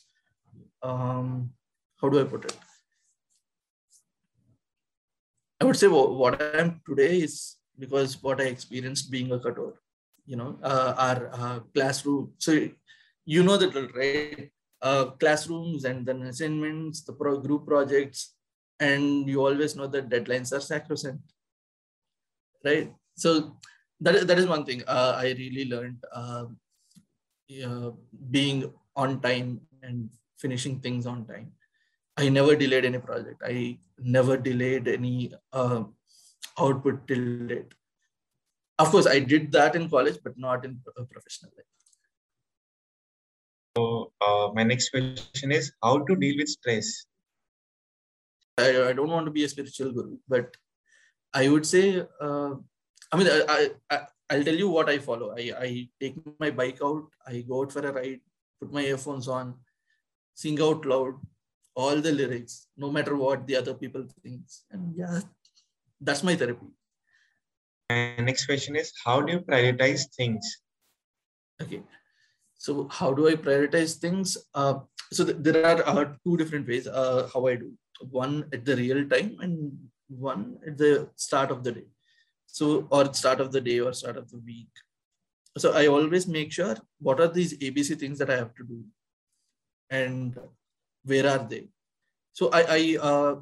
um, 0.83 1.51
how 2.01 2.09
do 2.09 2.19
I 2.19 2.23
put 2.25 2.45
it? 2.45 2.57
I 5.61 5.65
would 5.65 5.77
say 5.77 5.87
what 5.87 6.41
I 6.41 6.59
am 6.59 6.81
today 6.85 7.21
is 7.21 7.55
because 7.79 8.21
what 8.21 8.41
I 8.41 8.45
experienced 8.45 9.09
being 9.09 9.31
a 9.31 9.39
Kathor. 9.39 9.73
You 10.25 10.37
know, 10.37 10.57
uh, 10.63 10.93
our 10.97 11.29
uh, 11.33 11.59
classroom. 11.73 12.33
So 12.37 12.69
you 13.25 13.43
know 13.43 13.57
that, 13.57 13.73
right? 13.95 14.49
Uh, 14.81 15.05
classrooms 15.11 15.85
and 15.85 16.05
then 16.05 16.21
assignments, 16.23 17.03
the 17.03 17.13
pro 17.13 17.39
group 17.39 17.65
projects, 17.65 18.35
and 18.79 19.29
you 19.29 19.39
always 19.45 19.75
know 19.75 19.87
that 19.87 20.09
deadlines 20.09 20.51
are 20.51 20.59
sacrosanct 20.59 21.33
right 22.65 22.91
so 23.15 23.55
that, 23.99 24.27
that 24.27 24.39
is 24.39 24.47
one 24.47 24.65
thing 24.65 24.81
uh, 24.87 25.13
i 25.17 25.27
really 25.43 25.65
learned 25.73 25.99
uh, 26.13 26.45
being 28.31 28.71
on 28.95 29.19
time 29.21 29.61
and 29.83 30.09
finishing 30.43 30.79
things 30.85 31.05
on 31.13 31.25
time. 31.33 31.51
I 32.23 32.29
never 32.37 32.55
delayed 32.63 32.85
any 32.85 32.99
project. 32.99 33.41
I 33.51 33.77
never 34.15 34.37
delayed 34.47 34.87
any 34.87 35.33
uh, 35.51 35.83
output 36.59 37.07
till 37.07 37.23
date. 37.51 37.73
Of 38.79 38.91
course, 38.95 39.07
I 39.07 39.19
did 39.19 39.51
that 39.53 39.75
in 39.75 39.89
college, 39.89 40.17
but 40.23 40.37
not 40.37 40.65
in 40.65 40.79
professional 41.13 41.51
life. 41.57 41.71
So 43.77 44.11
uh, 44.27 44.49
my 44.53 44.63
next 44.63 44.89
question 44.89 45.51
is 45.51 45.71
how 45.81 45.93
to 46.09 46.15
deal 46.15 46.37
with 46.37 46.49
stress. 46.49 47.05
I, 48.57 48.89
I 48.89 48.93
don't 48.93 49.09
want 49.09 49.25
to 49.25 49.31
be 49.31 49.43
a 49.43 49.49
spiritual 49.49 49.91
guru, 49.91 50.17
but 50.27 50.55
I 51.33 51.49
would 51.49 51.65
say, 51.65 51.85
uh, 52.21 52.51
I 53.11 53.17
mean, 53.17 53.27
I, 53.27 53.69
I, 53.89 54.01
I'll 54.29 54.43
tell 54.43 54.55
you 54.63 54.69
what 54.69 54.89
I 54.89 54.99
follow. 54.99 55.31
I, 55.35 55.51
I 55.59 55.69
take 55.99 56.15
my 56.39 56.51
bike 56.51 56.79
out, 56.83 57.07
I 57.25 57.43
go 57.47 57.61
out 57.61 57.71
for 57.71 57.85
a 57.87 57.91
ride, 57.91 58.21
put 58.59 58.71
my 58.71 58.81
earphones 58.81 59.27
on, 59.27 59.55
sing 60.33 60.61
out 60.61 60.85
loud 60.85 61.15
all 61.75 61.99
the 62.01 62.11
lyrics, 62.11 62.67
no 62.77 62.91
matter 62.91 63.15
what 63.15 63.47
the 63.47 63.55
other 63.55 63.73
people 63.73 64.05
think. 64.23 64.41
And 64.71 64.93
yeah, 64.95 65.19
that's 65.99 66.23
my 66.23 66.35
therapy. 66.35 66.67
My 67.89 68.15
next 68.17 68.45
question 68.45 68.75
is 68.75 68.91
how 69.03 69.21
do 69.21 69.33
you 69.33 69.39
prioritize 69.39 70.05
things? 70.15 70.61
Okay. 71.61 71.81
So 72.55 72.87
how 72.89 73.13
do 73.13 73.27
I 73.27 73.35
prioritize 73.35 73.95
things? 73.97 74.37
Uh, 74.53 74.75
so 75.11 75.25
th- 75.25 75.37
there 75.39 75.65
are 75.65 75.87
uh, 75.87 76.13
two 76.23 76.37
different 76.37 76.67
ways 76.67 76.87
uh, 76.87 77.29
how 77.33 77.47
I 77.47 77.55
do. 77.55 77.71
One 78.09 78.45
at 78.53 78.65
the 78.65 78.75
real 78.75 79.07
time 79.07 79.37
and 79.41 79.77
one 80.07 80.57
at 80.65 80.77
the 80.77 81.09
start 81.15 81.51
of 81.51 81.63
the 81.63 81.71
day. 81.71 81.85
So 82.47 82.87
or 82.89 83.13
start 83.13 83.41
of 83.41 83.51
the 83.51 83.61
day 83.61 83.79
or 83.79 83.93
start 83.93 84.17
of 84.17 84.29
the 84.29 84.39
week. 84.39 84.69
So 85.57 85.73
I 85.73 85.87
always 85.87 86.27
make 86.27 86.51
sure 86.51 86.75
what 86.99 87.19
are 87.19 87.27
these 87.27 87.57
ABC 87.57 87.99
things 87.99 88.17
that 88.19 88.29
I 88.29 88.37
have 88.37 88.55
to 88.55 88.63
do, 88.63 88.83
and 89.89 90.37
where 91.03 91.27
are 91.27 91.45
they? 91.47 91.67
So 92.33 92.49
I 92.51 92.61
I 92.77 92.81
uh, 92.99 93.35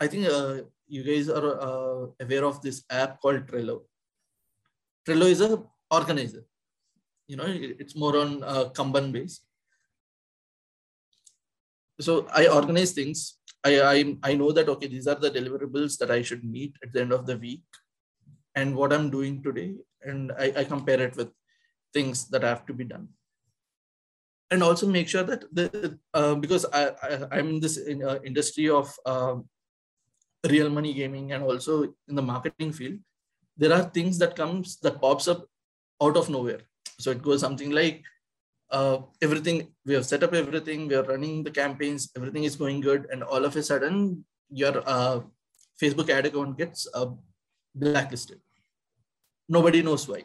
I 0.00 0.06
think 0.06 0.26
uh, 0.26 0.62
you 0.86 1.02
guys 1.02 1.28
are 1.28 1.60
uh, 1.68 2.06
aware 2.20 2.44
of 2.44 2.60
this 2.62 2.84
app 2.90 3.20
called 3.20 3.46
Trello. 3.46 3.82
Trello 5.06 5.26
is 5.26 5.40
a 5.40 5.62
organizer. 5.90 6.44
You 7.26 7.36
know, 7.36 7.46
it's 7.48 7.96
more 7.96 8.18
on 8.18 8.42
uh, 8.42 8.64
Kanban 8.76 9.12
base. 9.12 9.40
So 12.00 12.26
I 12.34 12.48
organize 12.48 12.92
things. 12.92 13.38
I, 13.64 13.80
I 13.80 14.16
I 14.22 14.34
know 14.34 14.52
that 14.52 14.68
okay, 14.68 14.88
these 14.88 15.06
are 15.06 15.14
the 15.14 15.30
deliverables 15.30 15.96
that 15.98 16.10
I 16.10 16.20
should 16.20 16.44
meet 16.44 16.76
at 16.82 16.92
the 16.92 17.00
end 17.00 17.12
of 17.12 17.24
the 17.24 17.38
week, 17.38 17.64
and 18.54 18.76
what 18.76 18.92
I'm 18.92 19.08
doing 19.08 19.42
today, 19.42 19.76
and 20.02 20.32
I, 20.32 20.52
I 20.56 20.64
compare 20.64 21.00
it 21.00 21.16
with 21.16 21.30
things 21.94 22.28
that 22.28 22.42
have 22.42 22.66
to 22.66 22.74
be 22.74 22.84
done 22.84 23.08
and 24.54 24.62
also 24.62 24.86
make 24.86 25.08
sure 25.08 25.24
that 25.30 25.44
the 25.52 25.98
uh, 26.14 26.34
because 26.36 26.64
I, 26.72 26.82
I 27.32 27.38
am 27.38 27.48
in 27.54 27.60
this 27.60 27.76
in, 27.76 28.02
uh, 28.02 28.18
industry 28.24 28.70
of 28.70 28.94
uh, 29.04 29.36
real 30.48 30.70
money 30.70 30.94
gaming 30.94 31.32
and 31.32 31.42
also 31.42 31.82
in 32.08 32.14
the 32.14 32.22
marketing 32.22 32.72
field, 32.72 32.98
there 33.56 33.72
are 33.72 33.82
things 33.82 34.18
that 34.18 34.36
comes 34.36 34.78
that 34.86 35.00
pops 35.00 35.28
up 35.28 35.46
out 36.02 36.16
of 36.16 36.30
nowhere. 36.30 36.62
So 37.00 37.10
it 37.10 37.22
goes 37.22 37.40
something 37.40 37.70
like 37.70 38.02
uh, 38.70 38.98
everything 39.20 39.68
we 39.84 39.94
have 39.94 40.06
set 40.06 40.22
up 40.22 40.34
everything, 40.34 40.88
we 40.88 40.94
are 40.94 41.02
running 41.02 41.42
the 41.42 41.50
campaigns, 41.50 42.10
everything 42.16 42.44
is 42.44 42.56
going 42.56 42.80
good, 42.80 43.06
and 43.10 43.22
all 43.22 43.44
of 43.44 43.56
a 43.56 43.62
sudden 43.62 44.24
your 44.50 44.82
uh, 44.86 45.20
Facebook 45.82 46.10
ad 46.10 46.26
account 46.26 46.58
gets 46.58 46.86
uh, 46.94 47.06
blacklisted. 47.74 48.40
Nobody 49.48 49.82
knows 49.82 50.08
why, 50.08 50.24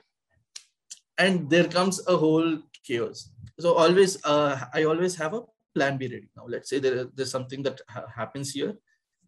and 1.18 1.50
there 1.50 1.68
comes 1.68 2.06
a 2.08 2.16
whole 2.16 2.60
chaos. 2.84 3.30
So 3.60 3.74
always 3.74 4.24
uh, 4.24 4.66
i 4.74 4.84
always 4.84 5.16
have 5.16 5.34
a 5.34 5.42
plan 5.76 5.98
b 5.98 6.08
ready. 6.08 6.30
Now 6.36 6.46
let's 6.48 6.70
say 6.70 6.80
there, 6.80 7.06
there's 7.16 7.32
something 7.32 7.64
that 7.64 7.82
ha 7.88 8.06
happens 8.16 8.52
here. 8.52 8.74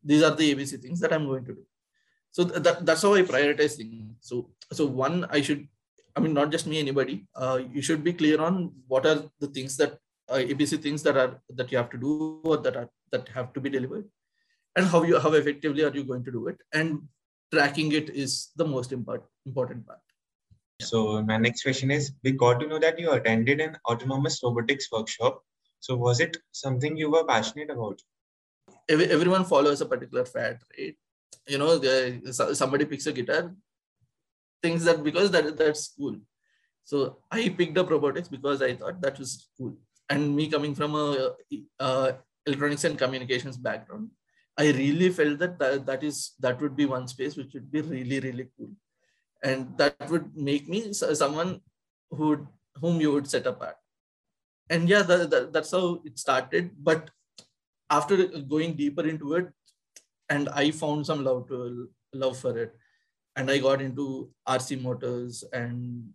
These 0.04 0.24
are 0.24 0.36
the 0.36 0.54
abc 0.54 0.82
things 0.82 1.00
that 1.02 1.14
i'm 1.14 1.28
going 1.28 1.46
to 1.46 1.54
do. 1.60 1.64
So 2.32 2.46
th 2.46 2.64
that, 2.66 2.86
that's 2.86 3.04
how 3.08 3.14
i 3.20 3.24
prioritize 3.34 3.76
things. 3.78 4.16
So 4.30 4.50
so 4.78 4.86
one 4.86 5.26
i 5.38 5.42
should 5.42 5.68
i 6.16 6.20
mean 6.24 6.34
not 6.40 6.52
just 6.56 6.68
me 6.72 6.80
anybody 6.86 7.16
uh, 7.42 7.60
you 7.76 7.82
should 7.88 8.04
be 8.08 8.14
clear 8.22 8.38
on 8.48 8.56
what 8.94 9.06
are 9.12 9.20
the 9.44 9.50
things 9.56 9.76
that 9.82 9.94
uh, 10.32 10.42
abc 10.54 10.82
things 10.86 11.04
that 11.08 11.18
are 11.24 11.32
that 11.60 11.72
you 11.72 11.78
have 11.82 11.92
to 11.94 12.00
do 12.06 12.14
or 12.44 12.58
that 12.66 12.76
are 12.82 12.90
that 13.12 13.28
have 13.30 13.54
to 13.54 13.62
be 13.62 13.70
delivered. 13.70 14.06
And 14.76 14.86
how 14.88 15.04
you 15.04 15.20
how 15.20 15.34
effectively 15.34 15.84
are 15.84 15.96
you 16.00 16.04
going 16.04 16.24
to 16.24 16.32
do 16.32 16.48
it? 16.48 16.58
And 16.74 17.02
tracking 17.54 17.92
it 17.92 18.10
is 18.10 18.52
the 18.56 18.66
most 18.66 18.92
important 18.94 19.30
important 19.46 19.86
part 19.86 20.00
so 20.82 21.22
my 21.24 21.38
next 21.38 21.64
question 21.64 21.92
is, 21.92 22.12
we 22.24 22.32
got 22.32 22.60
to 22.60 22.68
know 22.68 22.80
that 22.80 23.00
you 23.00 23.12
attended 23.12 23.62
an 23.62 23.78
autonomous 23.90 24.42
robotics 24.44 24.92
workshop. 24.92 25.44
So 25.80 25.96
was 25.96 26.20
it 26.20 26.38
something 26.52 26.98
you 26.98 27.10
were 27.10 27.24
passionate 27.24 27.70
about? 27.70 28.02
Everyone 28.90 29.46
follows 29.46 29.82
a 29.82 29.86
particular 29.86 30.26
fad, 30.26 30.60
right? 30.78 30.96
You 31.48 31.58
know, 31.58 31.82
somebody 32.54 32.86
picks 32.86 33.08
a 33.08 33.14
guitar, 33.14 33.54
thinks 34.62 34.84
that 34.84 35.04
because 35.04 35.32
that 35.32 35.58
that's 35.58 35.94
cool. 35.98 36.18
So 36.84 37.18
I 37.32 37.50
picked 37.50 37.78
up 37.78 37.90
robotics 37.90 38.28
because 38.28 38.62
I 38.62 38.76
thought 38.76 39.02
that 39.02 39.18
was 39.18 39.48
cool. 39.58 39.78
And 40.10 40.36
me 40.36 40.50
coming 40.50 40.76
from 40.76 40.96
a, 40.96 41.32
a 41.80 42.16
electronics 42.46 42.84
and 42.84 42.98
communications 42.98 43.58
background, 43.58 44.10
I 44.58 44.72
really 44.72 45.10
felt 45.10 45.40
that, 45.40 45.58
that 45.60 45.86
that 45.86 46.04
is 46.04 46.34
that 46.40 46.62
would 46.62 46.76
be 46.76 46.86
one 46.86 47.08
space 47.08 47.38
which 47.38 47.54
would 47.54 47.72
be 47.72 47.82
really 47.82 48.20
really 48.20 48.48
cool 48.58 48.72
and 49.44 49.78
that 49.78 49.96
would 50.10 50.36
make 50.36 50.68
me 50.70 50.94
someone 50.94 51.62
who 52.10 52.48
whom 52.80 53.02
you 53.02 53.12
would 53.12 53.28
set 53.28 53.48
up 53.48 53.62
at 53.62 53.78
and 54.70 54.88
yeah 54.88 55.02
that, 55.02 55.30
that, 55.30 55.54
that's 55.54 55.72
how 55.72 56.02
it 56.06 56.18
started. 56.18 56.72
But 56.78 57.10
after 57.90 58.26
going 58.28 58.76
deeper 58.76 59.06
into 59.08 59.34
it 59.36 59.50
and 60.30 60.48
i 60.50 60.72
found 60.72 61.06
some 61.06 61.24
love 61.26 61.48
to 61.50 61.90
love 62.14 62.38
for 62.38 62.58
it. 62.58 62.74
And 63.36 63.50
i 63.52 63.58
got 63.58 63.82
into 63.82 64.30
rc 64.48 64.82
motors 64.82 65.44
and 65.54 66.10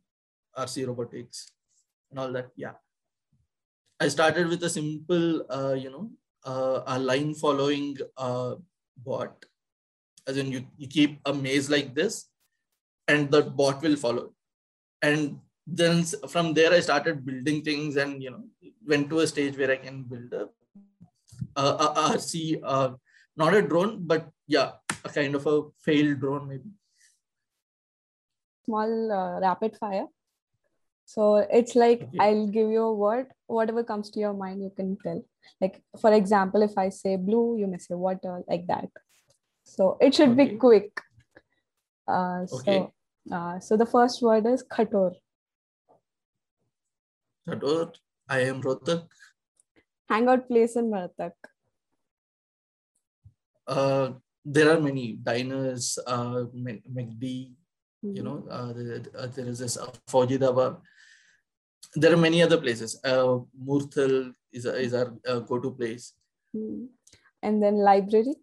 rc 0.58 0.86
robotics 0.86 1.50
and 2.10 2.18
all 2.20 2.32
that 2.32 2.50
yeah. 2.56 2.72
I 3.98 4.08
started 4.08 4.48
with 4.48 4.62
a 4.62 4.70
simple 4.70 5.50
uh, 5.50 5.74
you 5.74 5.90
know 5.90 6.10
uh, 6.44 6.82
a 6.86 6.98
line 6.98 7.34
following 7.34 7.96
uh, 8.16 8.56
bot. 8.96 9.44
As 10.26 10.36
in 10.36 10.50
you, 10.52 10.66
you 10.76 10.88
keep 10.88 11.20
a 11.24 11.32
maze 11.32 11.70
like 11.70 11.94
this 11.94 12.26
and 13.08 13.30
the 13.30 13.42
bot 13.42 13.82
will 13.82 13.96
follow 13.96 14.32
and 15.02 15.38
then 15.66 16.04
from 16.34 16.54
there 16.54 16.72
i 16.72 16.80
started 16.80 17.24
building 17.24 17.62
things 17.62 17.96
and 17.96 18.22
you 18.22 18.30
know 18.30 18.44
went 18.86 19.08
to 19.10 19.20
a 19.20 19.26
stage 19.26 19.56
where 19.58 19.70
i 19.70 19.76
can 19.76 20.02
build 20.02 20.32
a, 20.32 20.48
a, 21.56 21.62
a, 21.62 21.86
a 22.02 22.16
RC, 22.16 22.60
uh, 22.62 22.90
not 23.36 23.54
a 23.54 23.62
drone 23.62 23.98
but 24.00 24.28
yeah 24.46 24.72
a 25.04 25.08
kind 25.08 25.34
of 25.34 25.46
a 25.46 25.62
failed 25.84 26.20
drone 26.20 26.48
maybe 26.48 26.70
small 28.64 29.12
uh, 29.12 29.40
rapid 29.40 29.76
fire 29.76 30.06
so 31.04 31.36
it's 31.58 31.74
like 31.76 32.02
okay. 32.02 32.18
i'll 32.20 32.46
give 32.48 32.68
you 32.68 32.82
a 32.82 32.94
word 32.94 33.26
whatever 33.46 33.82
comes 33.84 34.10
to 34.10 34.20
your 34.20 34.34
mind 34.34 34.62
you 34.62 34.72
can 34.76 34.96
tell 35.02 35.22
like 35.60 35.82
for 36.00 36.12
example 36.12 36.62
if 36.62 36.76
i 36.76 36.88
say 36.88 37.16
blue 37.16 37.56
you 37.58 37.66
may 37.66 37.78
say 37.78 37.94
water 37.94 38.42
like 38.48 38.66
that 38.66 38.88
so 39.62 39.96
it 40.00 40.14
should 40.14 40.30
okay. 40.30 40.50
be 40.50 40.56
quick 40.56 41.00
uh, 42.08 42.46
okay. 42.52 42.88
So 43.28 43.34
uh, 43.34 43.60
so 43.60 43.76
the 43.76 43.86
first 43.86 44.22
word 44.22 44.46
is 44.46 44.62
Khator. 44.62 45.12
Khator, 47.48 47.92
IIM 48.30 48.62
Rohtak. 48.62 49.06
Hangout 50.08 50.48
place 50.48 50.76
in 50.76 50.90
Maratak. 50.90 51.32
Uh, 53.66 54.12
there 54.44 54.70
are 54.70 54.80
many 54.80 55.14
diners, 55.14 55.98
uh, 56.06 56.44
McD, 56.54 57.52
you 58.02 58.22
know, 58.22 58.46
uh, 58.48 58.72
there, 58.72 59.02
uh, 59.18 59.26
there 59.26 59.46
is 59.46 59.58
this 59.58 59.76
uh, 59.76 60.76
There 61.96 62.12
are 62.12 62.16
many 62.16 62.42
other 62.42 62.58
places. 62.58 63.00
Uh, 63.02 63.38
Murthal 63.60 64.32
is, 64.52 64.66
is 64.66 64.94
our 64.94 65.12
uh, 65.26 65.40
go-to 65.40 65.72
place. 65.72 66.12
Mm-hmm. 66.54 66.84
And 67.42 67.62
then 67.62 67.78
library? 67.78 68.34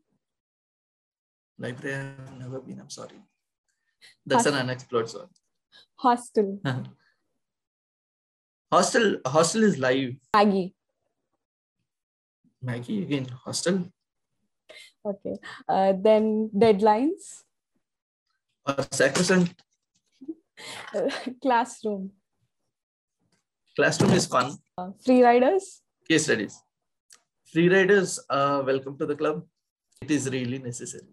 Library, 1.58 1.96
I've 1.96 2.38
never 2.38 2.60
been, 2.60 2.82
I'm 2.82 2.90
sorry. 2.90 3.22
That's 4.26 4.46
hostel. 4.46 4.54
an 4.54 4.70
unexplored 4.70 5.10
zone. 5.10 5.28
Hostel. 5.96 6.60
hostel. 8.72 9.18
Hostel 9.26 9.64
is 9.64 9.78
live. 9.78 10.16
Maggi. 10.36 10.74
Maggi 12.66 13.04
again. 13.04 13.28
Hostel. 13.46 13.92
Okay. 15.06 15.36
Uh, 15.68 15.94
then 16.00 16.50
deadlines. 16.56 17.44
Uh, 18.66 18.84
sacrosanct. 18.92 19.62
classroom. 21.42 22.12
Classroom 23.76 24.12
is 24.14 24.26
fun. 24.28 24.56
Uh, 24.78 24.92
free 25.06 25.24
riders. 25.24 25.82
Case 26.08 26.26
studies. 26.26 26.62
Free 27.52 27.70
riders, 27.70 28.20
uh, 28.30 28.64
welcome 28.66 28.98
to 28.98 29.06
the 29.06 29.16
club. 29.16 29.44
It 30.02 30.12
is 30.12 30.30
really 30.30 30.60
necessary. 30.60 31.08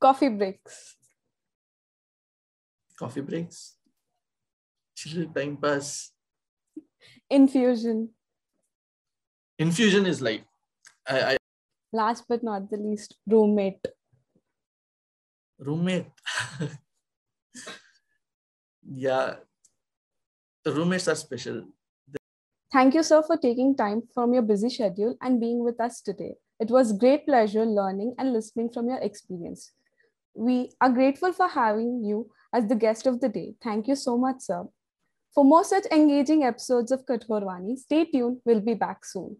Coffee 0.00 0.28
breaks 0.28 0.96
coffee 2.98 3.20
breaks, 3.20 3.76
chill, 4.94 5.26
time 5.32 5.56
pass. 5.56 6.12
Infusion. 7.30 8.10
infusion 9.58 10.06
is 10.06 10.20
life. 10.20 10.42
I, 11.08 11.20
I 11.32 11.36
Last 11.92 12.24
but 12.28 12.42
not 12.42 12.70
the 12.70 12.76
least, 12.76 13.16
roommate. 13.26 13.84
roommate. 15.58 16.06
yeah, 18.88 19.36
The 20.64 20.72
roommates 20.72 21.08
are 21.08 21.14
special. 21.14 21.64
Thank 22.72 22.94
you, 22.94 23.02
sir, 23.02 23.22
for 23.22 23.36
taking 23.36 23.76
time 23.76 24.02
from 24.12 24.34
your 24.34 24.42
busy 24.42 24.68
schedule 24.68 25.16
and 25.22 25.40
being 25.40 25.62
with 25.62 25.80
us 25.80 26.00
today. 26.02 26.34
It 26.58 26.70
was 26.70 26.92
great 26.92 27.24
pleasure 27.24 27.64
learning 27.64 28.14
and 28.18 28.32
listening 28.32 28.70
from 28.70 28.88
your 28.88 28.98
experience. 28.98 29.72
We 30.34 30.72
are 30.80 30.90
grateful 30.90 31.32
for 31.32 31.48
having 31.48 32.04
you 32.04 32.28
as 32.52 32.66
the 32.66 32.74
guest 32.74 33.06
of 33.06 33.20
the 33.20 33.28
day. 33.28 33.54
Thank 33.62 33.88
you 33.88 33.96
so 33.96 34.16
much, 34.16 34.36
sir. 34.40 34.64
For 35.34 35.44
more 35.44 35.64
such 35.64 35.86
engaging 35.92 36.44
episodes 36.44 36.90
of 36.90 37.04
Kathorwani, 37.04 37.76
stay 37.76 38.06
tuned. 38.06 38.40
We'll 38.44 38.60
be 38.60 38.74
back 38.74 39.04
soon. 39.04 39.36